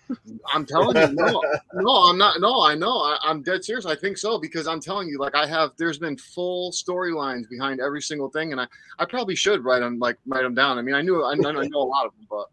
[0.53, 1.43] I'm telling you, no,
[1.75, 2.41] no, I'm not.
[2.41, 2.99] No, I know.
[2.99, 3.87] I, I'm dead serious.
[3.87, 5.71] I think so because I'm telling you, like I have.
[5.79, 8.67] There's been full storylines behind every single thing, and I,
[8.99, 10.79] I probably should write them, like write them down.
[10.79, 12.51] I mean, I knew, I, I know a lot of them, but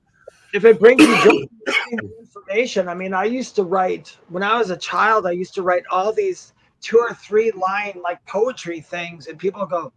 [0.54, 1.48] if it brings you
[2.22, 2.88] information.
[2.88, 5.26] I mean, I used to write when I was a child.
[5.26, 9.66] I used to write all these two or three line like poetry things, and people
[9.66, 9.92] go,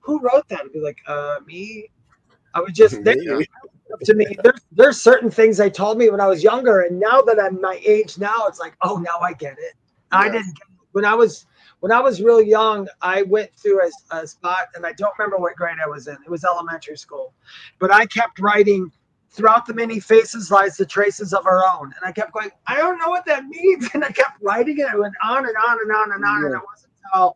[0.00, 1.90] "Who wrote that?" I'd be like, "Uh, me."
[2.54, 3.46] I would just they, Me.
[4.04, 4.26] to me.
[4.42, 7.60] There's there's certain things they told me when I was younger, and now that I'm
[7.60, 9.74] my age now, it's like, oh, now I get it.
[10.10, 10.78] I didn't get it.
[10.92, 11.46] when I was
[11.80, 12.88] when I was real young.
[13.02, 16.14] I went through a, a spot, and I don't remember what grade I was in.
[16.14, 17.34] It was elementary school,
[17.78, 18.90] but I kept writing.
[19.36, 22.50] Throughout the many faces lies the traces of our own, and I kept going.
[22.66, 24.86] I don't know what that means, and I kept writing it.
[24.86, 27.34] I went on and on and on and on, and it wasn't until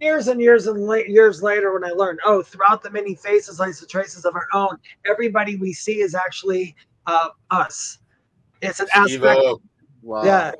[0.00, 3.60] years and years and la- years later when I learned, oh, throughout the many faces
[3.60, 4.76] lies the traces of our own.
[5.06, 6.74] Everybody we see is actually
[7.06, 7.98] uh, us.
[8.60, 9.40] It's an aspect.
[10.02, 10.24] Wow.
[10.24, 10.52] Yeah.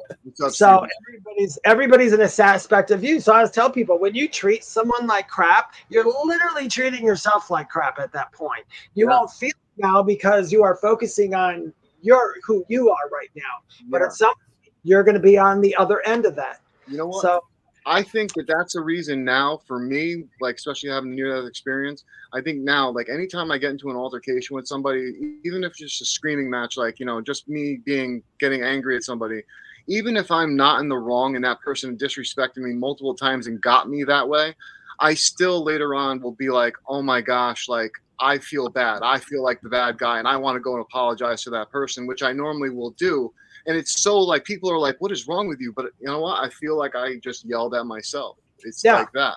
[0.51, 3.21] So everybody's everybody's in this aspect of you.
[3.21, 7.51] So I always tell people when you treat someone like crap, you're literally treating yourself
[7.51, 8.65] like crap at that point.
[8.95, 9.19] You Yeah.
[9.19, 11.73] won't feel now because you are focusing on
[12.03, 13.43] your who you are right now.
[13.89, 16.61] But at some point, you're going to be on the other end of that.
[16.87, 17.23] you know what?
[17.23, 17.43] So
[17.87, 22.05] I think that that's a reason now for me, like especially having near death experience.
[22.35, 25.79] I think now, like anytime I get into an altercation with somebody, even if it's
[25.79, 29.43] just a screaming match, like you know, just me being getting angry at somebody,
[29.87, 33.61] even if I'm not in the wrong and that person disrespected me multiple times and
[33.63, 34.55] got me that way,
[35.01, 39.01] I still later on will be like, oh my gosh, like I feel bad.
[39.03, 41.71] I feel like the bad guy, and I want to go and apologize to that
[41.71, 43.33] person, which I normally will do
[43.67, 46.21] and it's so like people are like what is wrong with you but you know
[46.21, 48.95] what i feel like i just yelled at myself it's Yeah.
[48.95, 49.35] like that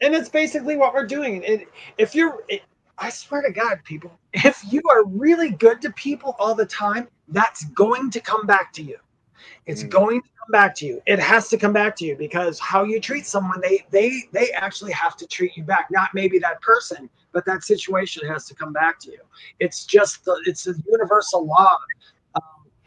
[0.00, 1.44] and it's basically what we're doing.
[1.44, 1.64] And
[1.98, 2.62] if you're, it,
[2.98, 7.08] I swear to God, people, if you are really good to people all the time,
[7.28, 8.96] that's going to come back to you.
[9.66, 9.90] It's Mm.
[9.90, 11.02] going to come back to you.
[11.06, 14.50] It has to come back to you because how you treat someone, they they they
[14.52, 15.88] actually have to treat you back.
[15.90, 19.20] Not maybe that person, but that situation has to come back to you.
[19.60, 21.76] It's just the it's a universal law.
[22.34, 22.42] Um,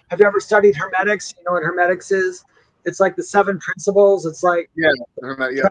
[0.09, 1.33] have you ever studied hermetics?
[1.37, 2.43] You know what hermetics is?
[2.85, 4.25] It's like the seven principles.
[4.25, 4.89] It's like yeah,
[5.21, 5.63] hermetic.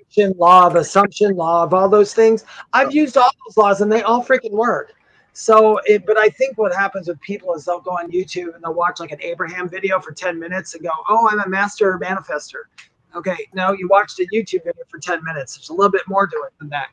[0.00, 2.44] action, law of assumption, law of all those things.
[2.72, 4.94] I've used all those laws and they all freaking work.
[5.32, 8.64] So, it, but I think what happens with people is they'll go on YouTube and
[8.64, 11.96] they'll watch like an Abraham video for 10 minutes and go, Oh, I'm a master
[12.02, 12.62] manifester.
[13.14, 15.56] Okay, no, you watched a YouTube video for 10 minutes.
[15.56, 16.88] There's a little bit more to it than that.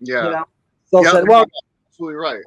[0.00, 0.24] Yeah.
[0.24, 0.44] You know,
[0.92, 1.46] they'll yeah, say, Well,
[1.88, 2.42] absolutely right.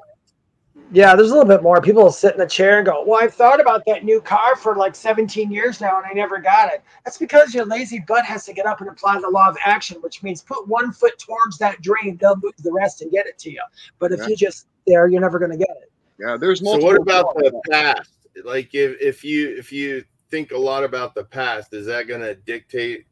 [0.92, 1.80] yeah, there's a little bit more.
[1.80, 4.56] People will sit in a chair and go, Well, I've thought about that new car
[4.56, 6.82] for like 17 years now and I never got it.
[7.04, 9.98] That's because your lazy butt has to get up and apply the law of action,
[10.02, 13.38] which means put one foot towards that dream, they'll move the rest and get it
[13.38, 13.62] to you.
[13.98, 14.28] But if Yeah.
[14.28, 15.90] you just there, you're never going to get it.
[16.18, 18.10] Yeah, there's So what about the past?
[18.44, 22.20] Like if if you if you think a lot about the past, is that going
[22.20, 23.06] to dictate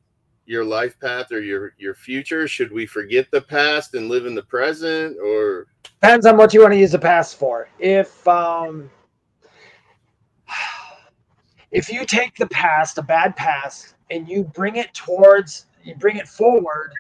[0.49, 2.49] your life path or your your future?
[2.49, 5.68] Should we forget the past and live in the present or
[6.01, 7.68] Depends on what you want to use the past for.
[7.78, 8.90] If um,
[11.70, 16.16] if you take the past, a bad past, and you bring it towards, you bring
[16.16, 16.92] it forward,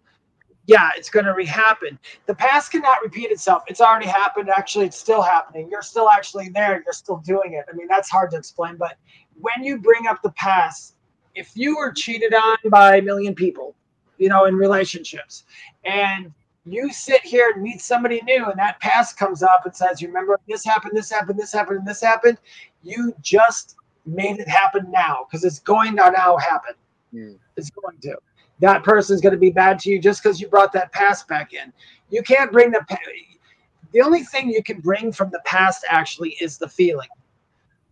[0.66, 1.96] yeah, it's going to rehappen.
[2.26, 3.62] The past cannot repeat itself.
[3.68, 4.50] It's already happened.
[4.50, 5.68] Actually, it's still happening.
[5.70, 6.82] You're still actually there.
[6.84, 7.64] You're still doing it.
[7.72, 8.76] I mean, that's hard to explain.
[8.76, 8.98] But
[9.40, 10.96] when you bring up the past,
[11.38, 13.74] if you were cheated on by a million people,
[14.18, 15.44] you know, in relationships,
[15.84, 16.32] and
[16.66, 20.08] you sit here and meet somebody new, and that past comes up and says, "You
[20.08, 22.38] remember this happened, this happened, this happened, and this happened."
[22.82, 26.74] You just made it happen now because it's going to now happen.
[27.12, 27.32] Hmm.
[27.56, 28.16] It's going to.
[28.60, 31.52] That person's going to be bad to you just because you brought that past back
[31.52, 31.72] in.
[32.10, 32.84] You can't bring the.
[33.92, 37.08] The only thing you can bring from the past actually is the feeling.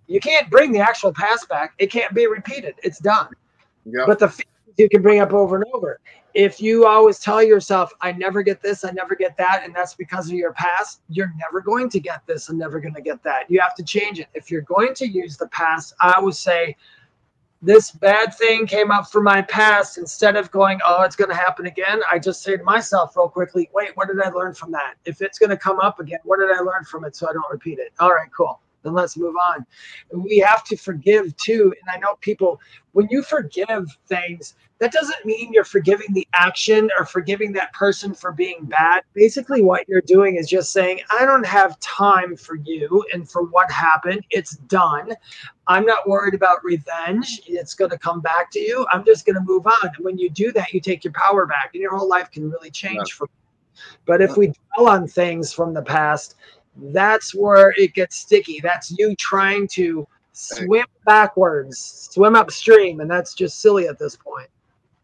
[0.07, 1.74] You can't bring the actual past back.
[1.78, 2.74] It can't be repeated.
[2.82, 3.28] It's done
[3.84, 4.04] Yeah.
[4.07, 6.00] but the feelings you can bring up over and over.
[6.34, 9.94] If you always tell yourself, I never get this, I never get that, and that's
[9.94, 13.22] because of your past, you're never going to get this and never going to get
[13.22, 13.50] that.
[13.50, 14.26] You have to change it.
[14.34, 16.76] If you're going to use the past, I would say,
[17.62, 19.96] this bad thing came up from my past.
[19.96, 23.28] Instead of going, oh, it's going to happen again, I just say to myself real
[23.28, 24.94] quickly, wait, what did I learn from that?
[25.07, 27.32] If it's going to come up again, what did I learn from it so I
[27.32, 27.92] don't repeat it?
[27.98, 28.61] All right, cool.
[28.87, 29.66] Then let's move on.
[30.12, 31.74] We have to forgive too.
[31.80, 32.61] And I know people,
[32.93, 38.14] when you forgive things, that doesn't mean you're forgiving the action or forgiving that person
[38.14, 39.03] for being bad.
[39.14, 43.43] Basically, what you're doing is just saying, I don't have time for you and for
[43.45, 44.24] what happened.
[44.30, 45.12] It's done.
[45.66, 47.41] I'm not worried about revenge.
[47.47, 48.87] It's going to come back to you.
[48.93, 49.91] I'm just going to move on.
[49.97, 52.49] And when you do that, you take your power back and your whole life can
[52.51, 53.28] really change from
[54.07, 56.37] but if we dwell on things from the past,
[56.76, 58.60] that's where it gets sticky.
[58.62, 64.48] That's you trying to swim backwards, swim upstream, and that's just silly at this point.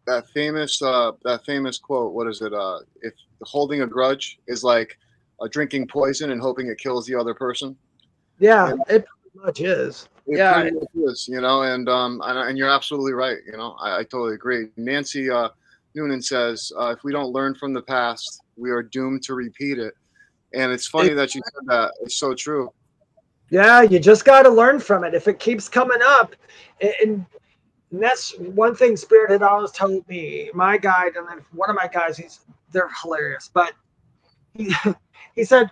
[0.06, 4.64] that famous uh that famous quote what is it uh if holding a grudge is
[4.64, 4.98] like
[5.40, 7.76] uh, drinking poison and hoping it kills the other person
[8.40, 8.96] Yeah, Yeah.
[8.96, 10.08] it pretty much is.
[10.26, 10.60] it Yeah.
[10.60, 13.98] pretty much is you know and um and, and you're absolutely right you know i,
[13.98, 15.48] I totally agree nancy uh
[15.94, 19.78] noonan says uh, if we don't learn from the past we are doomed to repeat
[19.78, 19.94] it
[20.54, 22.72] and it's funny that you said that it's so true
[23.50, 25.14] Yeah, you just got to learn from it.
[25.14, 26.34] If it keeps coming up,
[26.80, 27.26] and, and
[28.00, 30.50] that's one thing Spirit had always told me.
[30.54, 32.40] My guide, and then one of my guys, he's
[32.72, 33.74] they're hilarious, but
[34.54, 34.74] he,
[35.34, 35.70] he said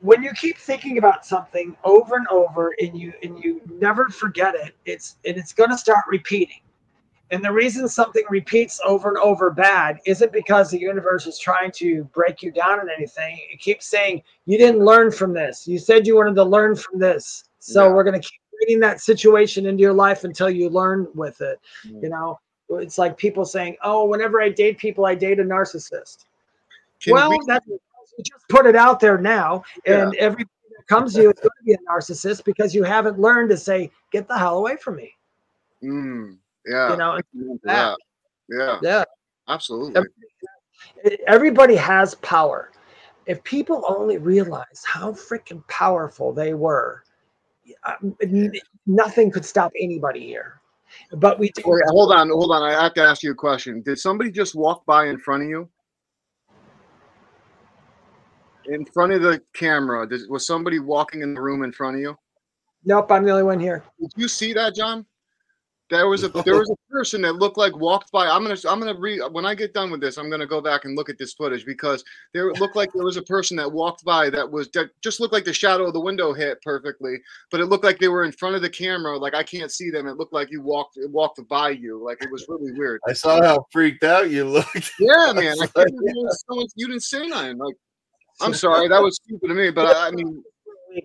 [0.00, 4.54] when you keep thinking about something over and over and you and you never forget
[4.54, 6.60] it, it's and it's going to start repeating.
[7.30, 11.70] And the reason something repeats over and over bad isn't because the universe is trying
[11.72, 13.38] to break you down in anything.
[13.52, 15.68] It keeps saying, You didn't learn from this.
[15.68, 17.44] You said you wanted to learn from this.
[17.58, 17.92] So Yeah.
[17.94, 21.60] we're going to keep reading that situation into your life until you learn with it.
[21.86, 22.02] Mm.
[22.02, 26.24] You know, it's like people saying, Oh, whenever I date people, I date a narcissist.
[27.00, 29.62] Can well, we- that's you just put it out there now.
[29.86, 33.20] And everybody that comes to you is going to be a narcissist because you haven't
[33.20, 35.14] learned to say, Get the hell away from me.
[35.84, 36.36] Mm,
[36.68, 37.20] yeah You know,
[37.64, 37.94] yeah
[38.50, 39.04] yeah yeah.
[39.48, 40.02] absolutely
[41.26, 42.70] everybody has power.
[43.26, 47.04] If people only realized how freaking powerful they were,
[47.84, 48.16] um,
[48.86, 50.60] nothing could stop anybody here.
[51.12, 51.62] But we do.
[51.66, 52.62] Wait, hold on, hold on.
[52.62, 53.82] I have to ask you a question.
[53.82, 55.68] Did somebody just walk by in front of you?
[58.64, 62.00] In front of the camera, did, was somebody walking in the room in front of
[62.00, 62.18] you?
[62.84, 63.84] Nope, I'm the only one here.
[64.00, 65.04] Did you see that, John?
[65.90, 68.26] There was a there was a person that looked like walked by.
[68.28, 70.16] I'm gonna I'm gonna re when I get done with this.
[70.18, 73.16] I'm gonna go back and look at this footage because there looked like there was
[73.16, 76.00] a person that walked by that was that just looked like the shadow of the
[76.00, 77.16] window hit perfectly,
[77.50, 79.16] but it looked like they were in front of the camera.
[79.16, 80.06] Like I can't see them.
[80.06, 82.02] It looked like you walked it walked by you.
[82.04, 83.00] Like it was really weird.
[83.06, 84.92] I saw how freaked out you looked.
[85.00, 85.56] Yeah, man.
[85.62, 87.58] I can't believe someone- you didn't say nothing.
[87.58, 87.74] Like
[88.40, 90.42] I'm sorry, that was stupid of me, but I, I mean,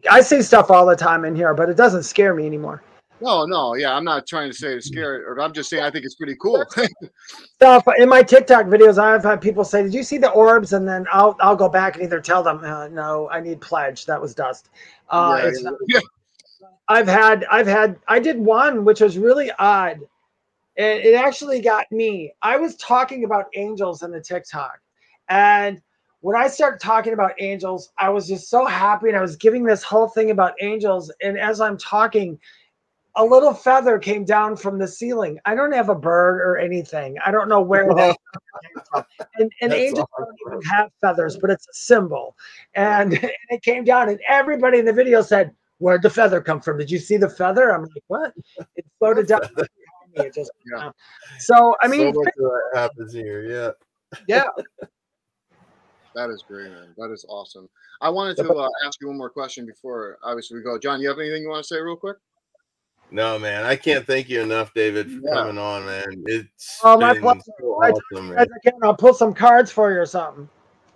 [0.10, 2.84] I see stuff all the time in here, but it doesn't scare me anymore.
[3.22, 5.84] No, no, yeah, I'm not trying to say to scare it, or I'm just saying
[5.84, 6.64] I think it's pretty cool.
[7.56, 10.88] Stuff in my TikTok videos, I've had people say, "Did you see the orbs?" And
[10.88, 14.06] then I'll I'll go back and either tell them, uh, "No, I need pledge.
[14.06, 14.70] That was dust."
[15.10, 16.00] Uh, yeah, not- yeah.
[16.90, 20.02] I've had I've had I did one which was really odd.
[20.76, 22.34] It, it actually got me.
[22.42, 24.80] I was talking about angels in the TikTok,
[25.30, 25.82] and
[26.22, 29.64] when I started talking about angels, I was just so happy, and I was giving
[29.64, 31.12] this whole thing about angels.
[31.22, 32.40] And as I'm talking,
[33.16, 35.40] a little feather came down from the ceiling.
[35.46, 37.16] I don't have a bird or anything.
[37.26, 38.18] I don't know where that
[38.64, 39.06] came from.
[39.38, 42.36] And, and That's angels don't even have feathers, but it's a symbol.
[42.74, 46.62] And, and it came down, and everybody in the video said, Where'd the feather come
[46.62, 46.78] from?
[46.78, 47.72] Did you see the feather?
[47.74, 48.34] I'm like, What?
[48.76, 49.42] It floated down.
[49.56, 49.70] behind
[50.16, 50.26] me.
[50.26, 50.92] It just, Yeah.
[51.40, 53.44] So, I mean, so much that happens here.
[53.44, 54.18] Yeah.
[54.28, 54.88] yeah.
[56.16, 56.94] That is great, man.
[56.98, 57.68] That is awesome.
[58.02, 60.78] I wanted to uh, ask you one more question before obviously we go.
[60.78, 62.18] John, you have anything you want to say real quick?
[63.12, 65.34] No, man, I can't thank you enough, David, for Yeah.
[65.34, 66.24] coming on, man.
[66.26, 67.42] It's Oh, my been pleasure.
[67.60, 68.38] so I- awesome, man.
[68.38, 70.50] Guys, again, I'll pull some cards for you or something.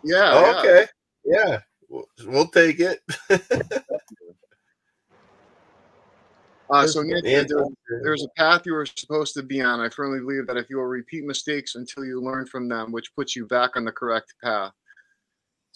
[0.03, 0.31] Yeah.
[0.33, 0.87] Oh, okay.
[1.25, 1.59] Yeah.
[1.89, 3.01] We'll, we'll take it.
[6.69, 7.65] Uh, so Nick, And- there,
[8.03, 9.79] there's a path you were supposed to be on.
[9.79, 13.15] I firmly believe that if you will repeat mistakes until you learn from them, which
[13.15, 14.73] puts you back on the correct path.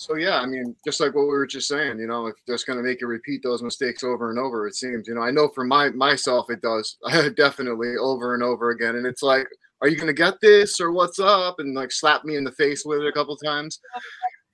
[0.01, 2.63] So yeah, I mean, just like what we were just saying, you know, if that's
[2.63, 5.07] going to make you repeat those mistakes over and over, it seems.
[5.07, 6.97] You know, I know for my myself, it does
[7.37, 9.47] definitely over and over again, and it's like,
[9.79, 11.59] are you going to get this or what's up?
[11.59, 13.79] And like slap me in the face with it a couple times.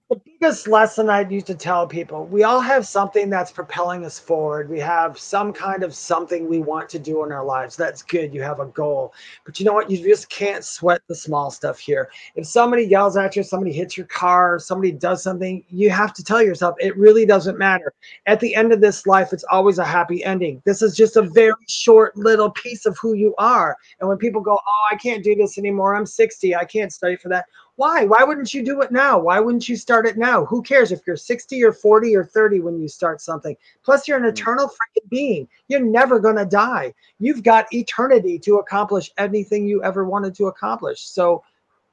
[0.10, 4.18] The biggest lesson I used to tell people we all have something that's propelling us
[4.18, 4.70] forward.
[4.70, 7.76] We have some kind of something we want to do in our lives.
[7.76, 8.34] That's good.
[8.34, 9.14] You have a goal.
[9.46, 9.92] But you know what?
[9.92, 12.10] You just can't sweat the small stuff here.
[12.36, 16.24] If somebody yells at you, somebody hits your car, somebody does something, you have to
[16.24, 17.92] tell yourself it really doesn't matter.
[18.28, 20.62] At the end of this life, it's always a happy ending.
[20.66, 23.76] This is just a very short little piece of who you are.
[24.00, 25.96] And when people go, Oh, I can't do this anymore.
[25.96, 26.56] I'm 60.
[26.56, 27.46] I can't study for that.
[27.78, 28.06] Why?
[28.06, 29.20] Why wouldn't you do it now?
[29.20, 30.46] Why wouldn't you start it now?
[30.46, 33.56] Who cares if you're 60 or 40 or 30 when you start something?
[33.84, 35.48] Plus, you're an eternal freaking being.
[35.68, 36.94] You're never going to die.
[37.20, 41.02] You've got eternity to accomplish anything you ever wanted to accomplish.
[41.02, 41.44] So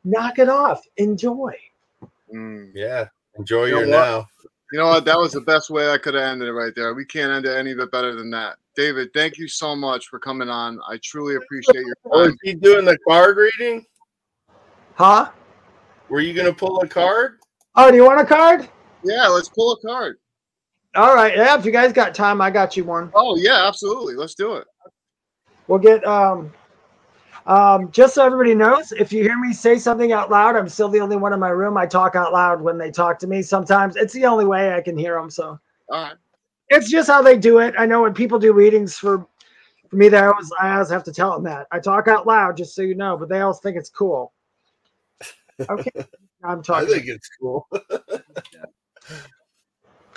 [0.05, 0.83] knock it off.
[0.97, 1.55] Enjoy.
[2.35, 2.73] Mm.
[2.75, 3.09] Yeah.
[3.39, 3.89] Enjoy You your what?
[3.89, 4.29] now.
[4.73, 5.05] You know what?
[5.05, 6.95] That was the best way I could have ended it right there.
[6.95, 8.57] We can't end it any bit better than that.
[8.75, 10.81] David, thank you so much for coming on.
[10.89, 13.85] I truly appreciate your Oh, is he doing the card reading?
[14.95, 15.31] Huh?
[16.09, 17.39] Were you going to pull a card?
[17.77, 18.69] Oh, do you want a card?
[19.03, 20.19] Yeah, let's pull a card.
[20.97, 21.37] All right.
[21.37, 23.11] Yeah, if you guys got time, I got you one.
[23.15, 24.15] Oh yeah, absolutely.
[24.15, 24.67] Let's do it.
[25.67, 26.53] We'll get um
[27.47, 30.89] um just so everybody knows, if you hear me say something out loud, I'm still
[30.89, 31.77] the only one in my room.
[31.77, 33.43] I talk out loud when they talk to me.
[33.43, 35.31] Sometimes it's the only way I can hear them.
[35.31, 35.59] So
[35.91, 36.15] All right.
[36.69, 37.75] it's just how they do it.
[37.77, 39.27] I know when people do readings for
[39.91, 42.57] for me, they always I always have to tell them that I talk out loud,
[42.57, 43.17] just so you know.
[43.17, 44.33] But they always think it's cool.
[45.69, 45.91] Okay,
[46.43, 46.75] I'm talking.
[46.75, 46.89] I talking.
[46.89, 47.69] think it's cool.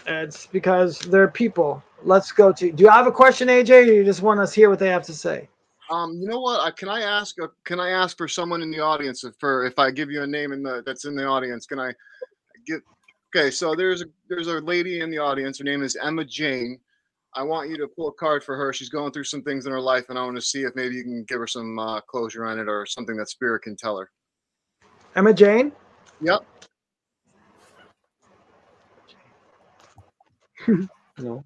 [0.07, 1.83] It's because they're people.
[2.03, 2.71] Let's go to.
[2.71, 4.88] Do you have a question, AJ, or you just want us to hear what they
[4.88, 5.49] have to say?
[5.89, 6.61] Um, you know what?
[6.61, 7.35] I, can I ask?
[7.41, 10.23] A, can I ask for someone in the audience if, for if I give you
[10.23, 11.65] a name in the that's in the audience?
[11.65, 11.91] Can I
[12.65, 12.81] get?
[13.35, 15.57] Okay, so there's a there's a lady in the audience.
[15.57, 16.79] Her name is Emma Jane.
[17.33, 18.71] I want you to pull a card for her.
[18.71, 20.95] She's going through some things in her life, and I want to see if maybe
[20.95, 23.97] you can give her some uh, closure on it or something that spirit can tell
[23.97, 24.09] her.
[25.18, 25.74] Emma Jane.
[26.22, 26.41] Yep.
[31.20, 31.43] No.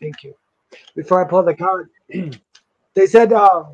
[0.00, 0.34] Thank you.
[0.96, 1.90] Before I pull the card,
[2.94, 3.64] they said uh,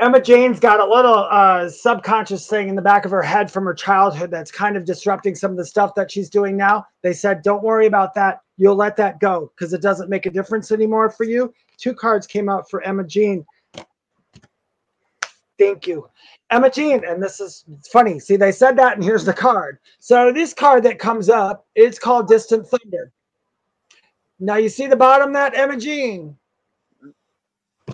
[0.00, 3.64] Emma Jane's got a little uh, subconscious thing in the back of her head from
[3.64, 6.84] her childhood that's kind of disrupting some of the stuff that she's doing now.
[7.02, 8.40] They said, don't worry about that.
[8.56, 11.54] You'll let that go because it doesn't make a difference anymore for you.
[11.76, 13.46] Two cards came out for Emma Jean.
[15.58, 16.08] Thank you.
[16.50, 18.18] Emma Jean, and this is funny.
[18.18, 19.78] See, they said that, and here's the card.
[20.00, 23.12] So this card that comes up, it's called Distant Thunder.
[24.40, 26.36] Now you see the bottom that Emma Jean.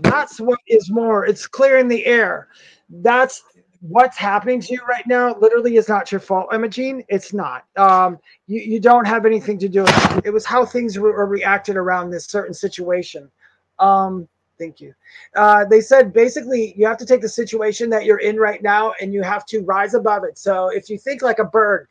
[0.02, 1.26] That's what is more.
[1.26, 2.48] It's clearing the air.
[2.88, 3.42] That's
[3.80, 7.02] what's happening to you right now literally is not your fault, Emma Jean.
[7.08, 7.64] It's not.
[7.76, 10.26] Um, you, you don't have anything to do with it.
[10.26, 13.30] It was how things were, were reacted around this certain situation.
[13.78, 14.28] Um,
[14.58, 14.92] thank you.
[15.34, 18.92] Uh, they said basically you have to take the situation that you're in right now
[19.00, 20.38] and you have to rise above it.
[20.38, 21.88] So if you think like a bird,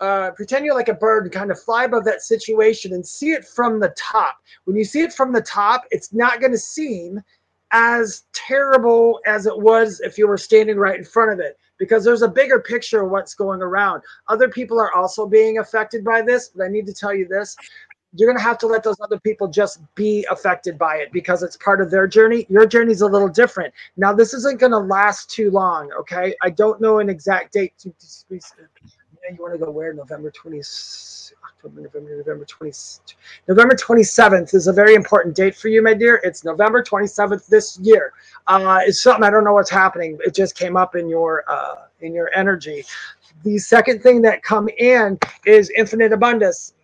[0.00, 3.32] uh, pretend you're like a bird and kind of fly above that situation and see
[3.32, 4.36] it from the top.
[4.64, 7.20] When you see it from the top, it's not going to seem
[7.74, 12.04] as terrible as it was if you were standing right in front of it because
[12.04, 14.00] there's a bigger picture of what's going around.
[14.28, 17.56] Other people are also being affected by this, but I need to tell you this.
[18.16, 21.42] You're going to have to let those other people just be affected by it because
[21.42, 22.46] it's part of their journey.
[22.48, 23.74] Your journey's a little different.
[23.96, 26.32] Now, this isn't going to last too long, okay?
[26.42, 27.74] I don't know an exact date.
[29.30, 29.92] You want to go where?
[29.94, 31.14] November 20th.
[31.44, 32.72] October, November, November 20,
[33.48, 36.20] November 27th is a very important date for you, my dear.
[36.22, 38.12] It's November 27th this year.
[38.46, 40.18] Uh, it's something I don't know what's happening.
[40.20, 42.84] It just came up in your uh, in your energy.
[43.42, 46.74] The second thing that come in is infinite abundance.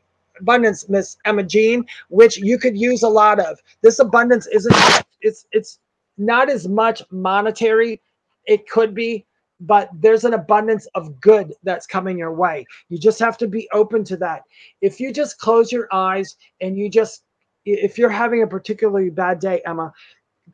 [0.41, 3.59] Abundance, Miss Emma Jean, which you could use a lot of.
[3.83, 4.75] This abundance isn't
[5.21, 5.79] it's it's
[6.17, 8.01] not as much monetary.
[8.47, 9.27] It could be,
[9.61, 12.65] but there's an abundance of good that's coming your way.
[12.89, 14.43] You just have to be open to that.
[14.81, 17.25] If you just close your eyes and you just,
[17.67, 19.93] if you're having a particularly bad day, Emma,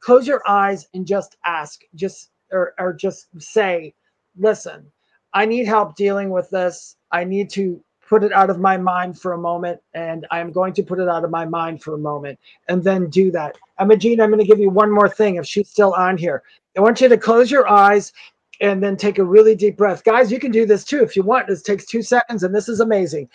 [0.01, 3.95] close your eyes and just ask, just, or, or just say,
[4.37, 4.91] listen,
[5.33, 6.97] I need help dealing with this.
[7.13, 10.73] I need to put it out of my mind for a moment, and I'm going
[10.75, 12.39] to put it out of my mind for a moment,
[12.69, 13.57] and then do that.
[13.81, 16.43] Emma Jean, I'm going to give you one more thing if she's still on here.
[16.77, 18.13] I want you to close your eyes
[18.61, 20.05] and then take a really deep breath.
[20.05, 21.47] Guys, you can do this too if you want.
[21.47, 23.29] This takes two seconds, and this is amazing.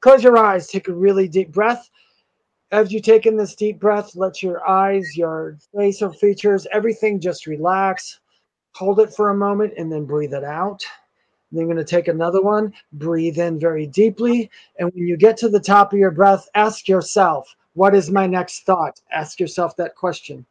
[0.00, 1.90] Close your eyes, take a really deep breath.
[2.72, 7.46] As you take in this deep breath, let your eyes, your facial features, everything just
[7.46, 8.20] relax.
[8.76, 10.84] Hold it for a moment and then breathe it out.
[11.50, 14.48] Then you're going to take another one, breathe in very deeply.
[14.78, 18.28] And when you get to the top of your breath, ask yourself, What is my
[18.28, 19.00] next thought?
[19.12, 20.46] Ask yourself that question.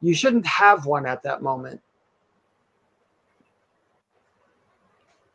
[0.00, 1.80] You shouldn't have one at that moment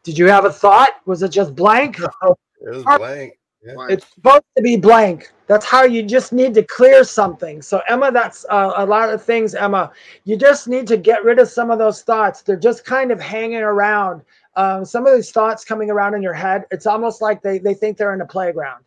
[0.03, 0.91] Did you have a thought?
[1.05, 1.99] Was it just blank?
[1.99, 3.39] No, it was blank.
[3.65, 3.73] Yeah.
[3.89, 5.31] It's supposed to be blank.
[5.47, 7.61] That's how you just need to clear something.
[7.61, 9.91] So, Emma, that's uh, a lot of things, Emma.
[10.25, 12.41] You just need to get rid of some of those thoughts.
[12.41, 14.21] They're just kind of hanging around.
[14.57, 17.73] Um, some of these thoughts coming around in your head, it's almost like they, they
[17.73, 18.83] think they're in a playground.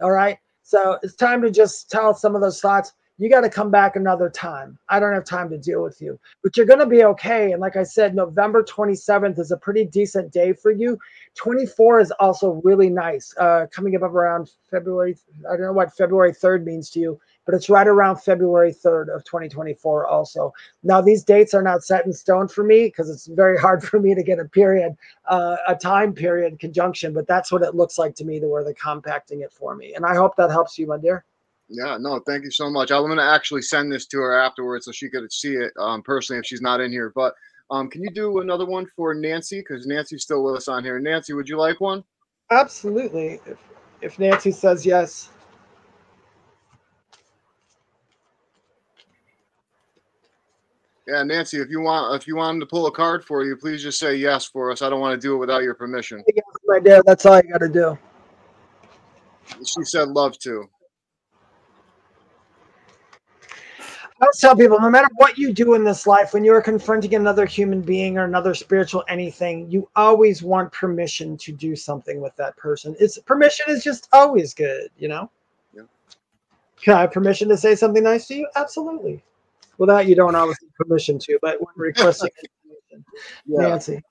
[0.00, 0.38] All right.
[0.62, 3.96] So, it's time to just tell some of those thoughts, you got to come back
[3.96, 4.78] another time.
[4.88, 7.52] I don't have time to deal with you, but you're going to be okay.
[7.52, 10.98] And like I said, November 27th is a pretty decent day for you.
[11.34, 13.34] 24 is also really nice.
[13.36, 17.54] Uh, coming up around February, I don't know what February 3rd means to you, but
[17.54, 20.54] it's right around February 3rd of 2024 also.
[20.82, 24.00] Now, these dates are not set in stone for me because it's very hard for
[24.00, 24.96] me to get a period,
[25.26, 28.64] uh, a time period conjunction, but that's what it looks like to me the way
[28.64, 29.92] they're compacting it for me.
[29.92, 31.26] And I hope that helps you, my dear.
[31.72, 32.90] Yeah, no, thank you so much.
[32.90, 36.40] I'm gonna actually send this to her afterwards so she could see it um, personally
[36.40, 37.12] if she's not in here.
[37.14, 37.32] But
[37.70, 39.60] um, can you do another one for Nancy?
[39.60, 40.98] Because Nancy's still with us on here.
[40.98, 42.02] Nancy, would you like one?
[42.50, 43.40] Absolutely.
[43.46, 43.58] If,
[44.02, 45.28] if Nancy says yes.
[51.06, 53.80] Yeah, Nancy, if you want if you want to pull a card for you, please
[53.80, 54.82] just say yes for us.
[54.82, 56.24] I don't want to do it without your permission.
[56.34, 57.00] Yes, my dear.
[57.06, 57.96] That's all you got to do.
[59.64, 60.68] She said love to.
[64.20, 66.60] I always tell people no matter what you do in this life, when you are
[66.60, 72.20] confronting another human being or another spiritual anything, you always want permission to do something
[72.20, 72.94] with that person.
[73.00, 75.30] It's permission is just always good, you know?
[75.74, 75.84] Yeah.
[76.82, 78.48] Can I have permission to say something nice to you?
[78.56, 79.22] Absolutely.
[79.78, 82.30] Well, that you don't always need permission to, but when requesting
[83.46, 83.68] Yeah.
[83.68, 84.02] Nancy.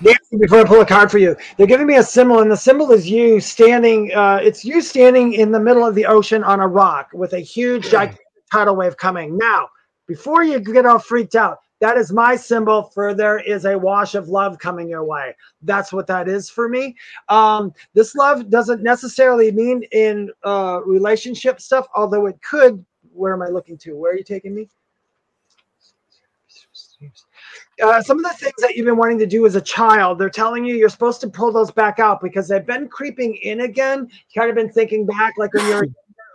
[0.00, 2.56] Nancy, before I pull a card for you, they're giving me a symbol, and the
[2.56, 4.12] symbol is you standing.
[4.14, 7.40] Uh, it's you standing in the middle of the ocean on a rock with a
[7.40, 8.20] huge, gigantic
[8.52, 9.36] tidal wave coming.
[9.36, 9.68] Now,
[10.06, 14.14] before you get all freaked out, that is my symbol for there is a wash
[14.14, 15.34] of love coming your way.
[15.62, 16.96] That's what that is for me.
[17.28, 22.84] Um, this love doesn't necessarily mean in uh, relationship stuff, although it could.
[23.12, 23.96] Where am I looking to?
[23.96, 24.68] Where are you taking me?
[27.90, 30.30] Uh, some of the things that you've been wanting to do as a child, they're
[30.30, 34.08] telling you you're supposed to pull those back out because they've been creeping in again.
[34.10, 35.86] You kind of been thinking back, like when you're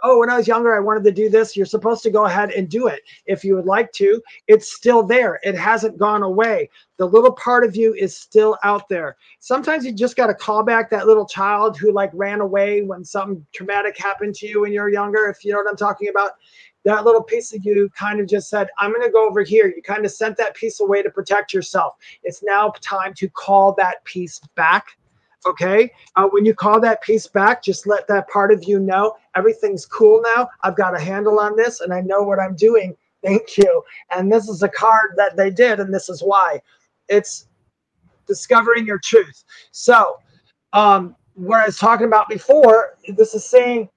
[0.03, 1.55] oh, when I was younger, I wanted to do this.
[1.55, 4.21] You're supposed to go ahead and do it if you would like to.
[4.47, 5.39] It's still there.
[5.43, 6.69] It hasn't gone away.
[6.97, 9.15] The little part of you is still out there.
[9.39, 13.03] Sometimes you just got to call back that little child who like ran away when
[13.03, 15.27] something traumatic happened to you when you were younger.
[15.27, 16.31] If you know what I'm talking about,
[16.89, 19.71] that little piece of you kind of just said, I'm going to go over here.
[19.75, 21.93] You kind of sent that piece away to protect yourself.
[22.23, 24.97] It's now time to call that piece back.
[25.45, 25.91] Okay.
[26.15, 29.85] Uh, when you call that piece back, just let that part of you know everything's
[29.85, 30.49] cool now.
[30.63, 32.97] I've got a handle on this and I know what I'm doing.
[33.23, 33.83] Thank you.
[34.09, 36.59] And this is a card that they did, and this is why.
[37.07, 37.47] It's
[38.27, 39.43] discovering your truth.
[39.71, 40.17] So,
[40.73, 43.89] um, what I was talking about before, this is saying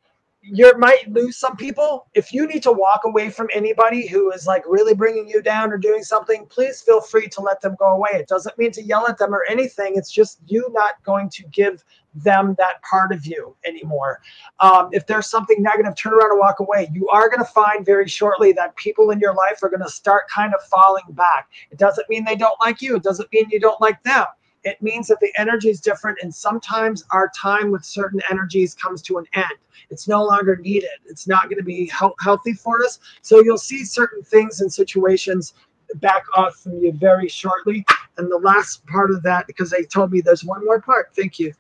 [0.43, 2.09] you might lose some people.
[2.15, 5.73] If you need to walk away from anybody who is like really bringing you down
[5.73, 8.11] or doing something, please feel free to let them go away.
[8.15, 9.93] It doesn't mean to yell at them or anything.
[9.95, 14.21] It's just you not going to give them that part of you anymore.
[14.59, 16.91] Um, if there's something negative, turn around and walk away.
[16.93, 19.89] You are going to find very shortly that people in your life are going to
[19.89, 21.49] start kind of falling back.
[21.71, 24.27] It doesn't mean they don't like you, it doesn't mean you don't like them
[24.65, 29.03] it means that the energy is different and sometimes our time with certain energies comes
[29.03, 29.59] to an end.
[29.91, 30.91] It's no longer needed.
[31.07, 32.99] It's not going to be he- healthy for us.
[33.23, 35.55] So you'll see certain things and situations
[35.97, 37.85] back off from you very shortly.
[38.17, 41.15] And the last part of that because they told me there's one more part.
[41.15, 41.53] Thank you.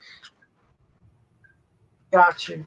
[2.12, 2.66] Got you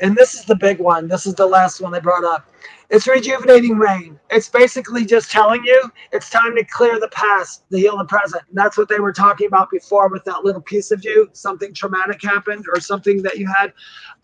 [0.00, 2.52] and this is the big one this is the last one they brought up
[2.92, 4.20] it's rejuvenating rain.
[4.28, 8.42] It's basically just telling you it's time to clear the past, to heal the present.
[8.50, 11.30] And that's what they were talking about before with that little piece of you.
[11.32, 13.72] Something traumatic happened or something that you had.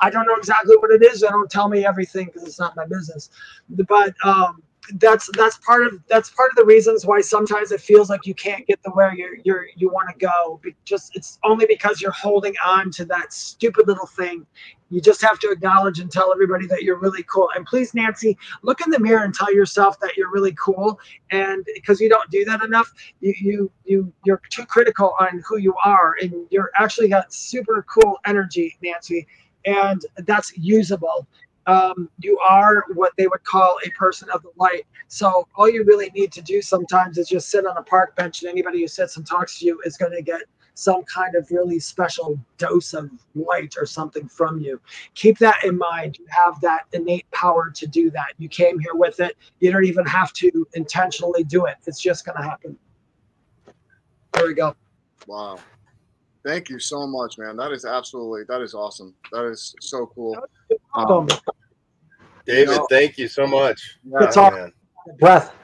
[0.00, 1.22] I don't know exactly what it is.
[1.22, 3.30] They don't tell me everything because it's not my business.
[3.70, 4.62] But um,
[4.94, 8.34] that's that's part of that's part of the reasons why sometimes it feels like you
[8.34, 10.60] can't get the where you're you're you want to go.
[10.84, 14.46] Just it's only because you're holding on to that stupid little thing
[14.90, 17.50] you just have to acknowledge and tell everybody that you're really cool.
[17.56, 21.00] And please, Nancy, look in the mirror and tell yourself that you're really cool.
[21.30, 25.58] And because you don't do that enough, you you you you're too critical on who
[25.58, 29.26] you are, and you're actually got super cool energy, Nancy,
[29.66, 31.26] and that's usable.
[31.68, 34.86] Um, you are what they would call a person of the light.
[35.08, 38.42] So all you really need to do sometimes is just sit on a park bench,
[38.42, 40.42] and anybody who sits and talks to you is going to get
[40.72, 44.80] some kind of really special dose of light or something from you.
[45.14, 46.18] Keep that in mind.
[46.18, 48.28] You have that innate power to do that.
[48.38, 49.36] You came here with it.
[49.60, 51.76] You don't even have to intentionally do it.
[51.86, 52.78] It's just going to happen.
[54.32, 54.74] There we go.
[55.26, 55.58] Wow.
[56.44, 57.56] Thank you so much, man.
[57.56, 59.14] That is absolutely that is awesome.
[59.32, 60.36] That is so cool.
[60.94, 61.28] Um,
[62.48, 63.98] David, know- thank you so much.
[64.04, 64.72] yeah, It's all- man.
[65.18, 65.54] Breath.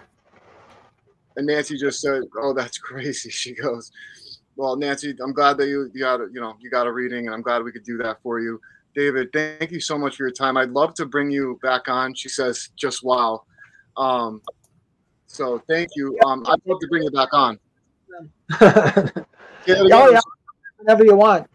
[1.37, 3.91] and Nancy just said, "Oh, that's crazy." She goes,
[4.57, 7.27] "Well, Nancy, I'm glad that you you got a, you know you got a reading,
[7.27, 8.61] and I'm glad we could do that for you."
[8.95, 10.57] David, thank you so much for your time.
[10.57, 12.15] I'd love to bring you back on.
[12.15, 13.43] She says, "Just wow."
[13.97, 14.41] Um,
[15.27, 16.17] so thank you.
[16.25, 17.59] Um, I'd love to bring you back on.
[18.61, 19.11] oh
[19.67, 20.21] Yeah, yeah,
[20.79, 21.49] whenever you want.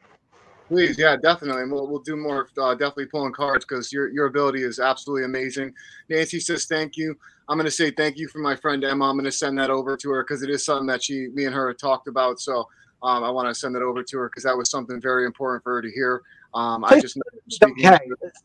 [0.69, 1.63] Please, yeah, definitely.
[1.63, 5.25] And we'll, we'll do more, uh, definitely pulling cards because your, your ability is absolutely
[5.25, 5.73] amazing.
[6.09, 7.17] Nancy says thank you.
[7.49, 9.09] I'm going to say thank you for my friend Emma.
[9.09, 11.45] I'm going to send that over to her because it is something that she, me
[11.45, 12.39] and her talked about.
[12.39, 12.67] So
[13.01, 15.63] um, I want to send that over to her because that was something very important
[15.63, 16.21] for her to hear.
[16.53, 17.17] Um, I just
[17.63, 17.99] Okay,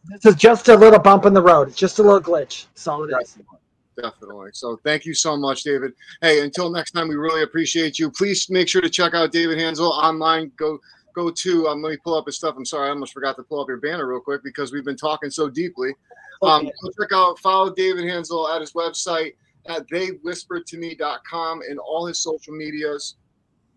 [0.04, 1.68] this is just a little bump in the road.
[1.68, 2.66] It's just a little glitch.
[2.74, 3.30] That's all it is.
[3.30, 3.58] Definitely.
[3.96, 4.50] Definitely.
[4.54, 5.92] So thank you so much, David.
[6.20, 8.10] Hey, until next time, we really appreciate you.
[8.10, 10.50] Please make sure to check out David Hanzel online.
[10.56, 10.78] Go
[11.14, 12.54] go to um, let me pull up his stuff.
[12.56, 14.96] I'm sorry, I almost forgot to pull up your banner real quick because we've been
[14.96, 15.94] talking so deeply.
[16.42, 16.72] Um, Okay.
[16.82, 19.34] go check out follow David Hanzel at his website
[19.66, 23.16] at theywhispertome.com and all his social medias.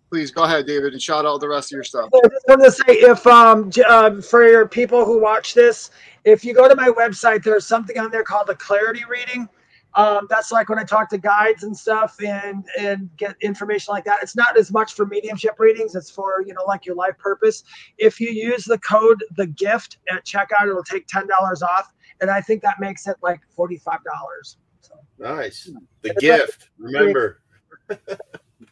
[0.09, 2.09] Please go ahead, David, and shout out the rest of your stuff.
[2.13, 5.91] I just wanted to say if um, um for your people who watch this,
[6.23, 9.47] if you go to my website, there's something on there called a clarity reading.
[9.95, 14.05] Um, that's like when I talk to guides and stuff and and get information like
[14.05, 14.19] that.
[14.21, 15.95] It's not as much for mediumship readings.
[15.95, 17.63] It's for you know like your life purpose.
[17.97, 21.91] If you use the code the gift at checkout, it'll take ten dollars off,
[22.21, 24.57] and I think that makes it like forty five dollars.
[24.81, 25.69] So Nice.
[26.01, 26.69] The gift.
[26.77, 27.41] Remember.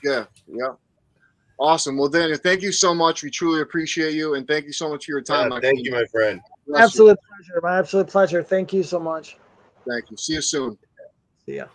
[0.03, 0.73] Yeah, yeah.
[1.57, 1.97] Awesome.
[1.97, 3.23] Well, Daniel, thank you so much.
[3.23, 5.51] We truly appreciate you, and thank you so much for your time.
[5.51, 6.41] Yeah, thank you, my friend.
[6.67, 6.85] Bless you.
[6.85, 7.61] absolute pleasure.
[7.61, 8.43] My absolute pleasure.
[8.43, 9.37] Thank you so much.
[9.87, 10.17] Thank you.
[10.17, 10.77] See you soon.
[11.45, 11.65] See ya.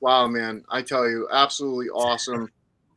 [0.00, 2.48] Wow, man, I tell you, absolutely awesome.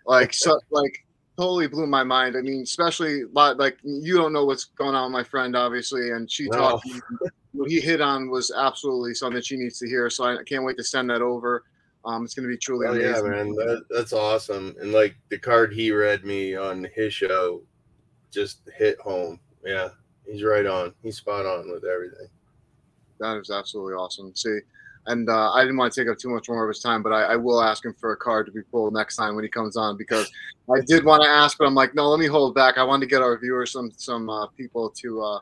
[0.06, 0.98] Like, so, like,
[1.38, 2.36] totally blew my mind.
[2.38, 6.32] I mean, especially like you don't know what's going on with my friend, obviously, and
[6.32, 6.58] she No.
[6.58, 6.88] talked.
[7.52, 10.10] What he hit on was absolutely something she needs to hear.
[10.10, 11.64] So I can't wait to send that over.
[12.04, 13.54] Um, it's going to be truly Oh, yeah, man.
[13.56, 14.76] That, that's awesome.
[14.82, 17.62] And like the card he read me on his show
[18.32, 19.40] just hit home.
[19.64, 19.90] Yeah.
[20.26, 20.94] He's right on.
[21.04, 22.28] He's spot on with everything.
[23.19, 24.35] That is absolutely awesome.
[24.35, 24.60] See,
[25.07, 27.11] and uh, I didn't want to take up too much more of his time, but
[27.11, 29.49] I, I, will ask him for a card to be pulled next time when he
[29.49, 30.31] comes on because
[30.73, 32.77] I did want to ask, but I'm like, no, let me hold back.
[32.77, 35.40] I want to get our viewers some some uh, people to, uh,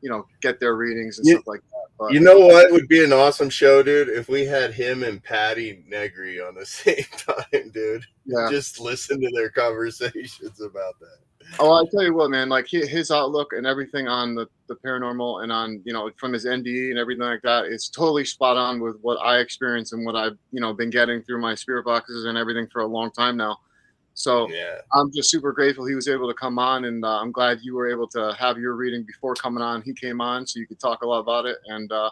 [0.00, 1.76] you know, get their readings and You- stuff like that.
[1.98, 4.08] But You know what would be an awesome show, dude?
[4.08, 8.06] If we had him and Patti Negri on the same time, dude.
[8.24, 8.48] yeah.
[8.50, 11.18] Just listen to their conversations about that.
[11.58, 12.48] Oh, I tell you what, man.
[12.48, 16.46] Like his outlook and everything on the, the paranormal and on you know from his
[16.46, 20.16] NDE and everything like that is totally spot on with what I experience and what
[20.16, 23.36] I've you know been getting through my spirit boxes and everything for a long time
[23.36, 23.58] now.
[24.14, 24.76] So Yeah.
[24.92, 27.74] I'm just super grateful he was able to come on, and uh, I'm glad you
[27.74, 29.82] were able to have your reading before coming on.
[29.82, 31.56] He came on, so you could talk a lot about it.
[31.66, 32.10] And uh,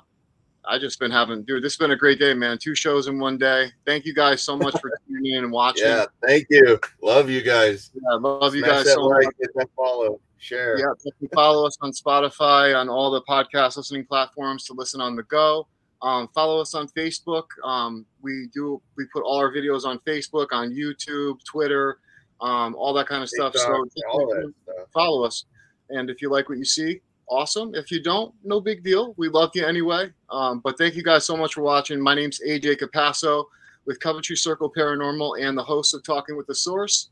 [0.69, 2.59] I just been having, dude, this has been a great day, man.
[2.59, 3.71] Two shows in one day.
[3.87, 5.87] Thank you guys so much for tuning in and watching.
[5.87, 6.05] Yeah.
[6.27, 6.79] Thank you.
[7.03, 7.91] Love you guys.
[7.95, 9.35] Yeah, love you Smash guys so like, much.
[9.41, 10.79] hit that follow, share.
[10.79, 10.93] Yeah,
[11.35, 15.67] follow us on Spotify, on all the podcast listening platforms to listen on the go.
[16.03, 17.47] Um, follow us on Facebook.
[17.65, 21.99] Um, we do we put all our videos on Facebook, on YouTube, Twitter,
[22.41, 23.53] um, all that kind of stuff.
[23.55, 24.05] TikTok, So
[24.35, 24.77] that stuff.
[24.93, 25.47] follow us.
[25.91, 27.75] And if you like what you see, awesome.
[27.75, 29.15] If you don't, no big deal.
[29.17, 30.11] We love you anyway.
[30.31, 32.01] Um, but thank you guys so much for watching.
[32.01, 33.45] My name's AJ Capasso
[33.87, 37.11] with Coventry Circle Paranormal and the host of Talking with the Source.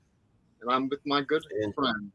[0.61, 2.11] And I'm with my good And friend.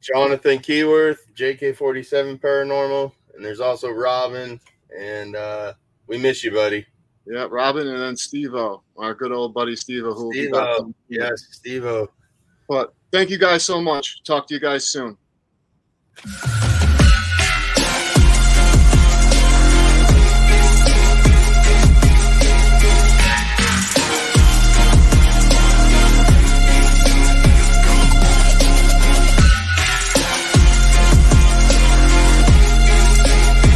[0.00, 4.60] Jonathan Keyworth, JK47 Paranormal, and there's also Robin.
[4.96, 5.74] And uh,
[6.06, 6.86] we miss you, buddy.
[7.26, 10.32] Yeah, Robin and then Steve O, our good old buddy Steve O, who will.
[10.32, 10.94] Steve-O.
[11.08, 12.08] Yes, Steve O.
[12.68, 14.22] But thank you guys so much.
[14.22, 15.16] Talk to you guys soon.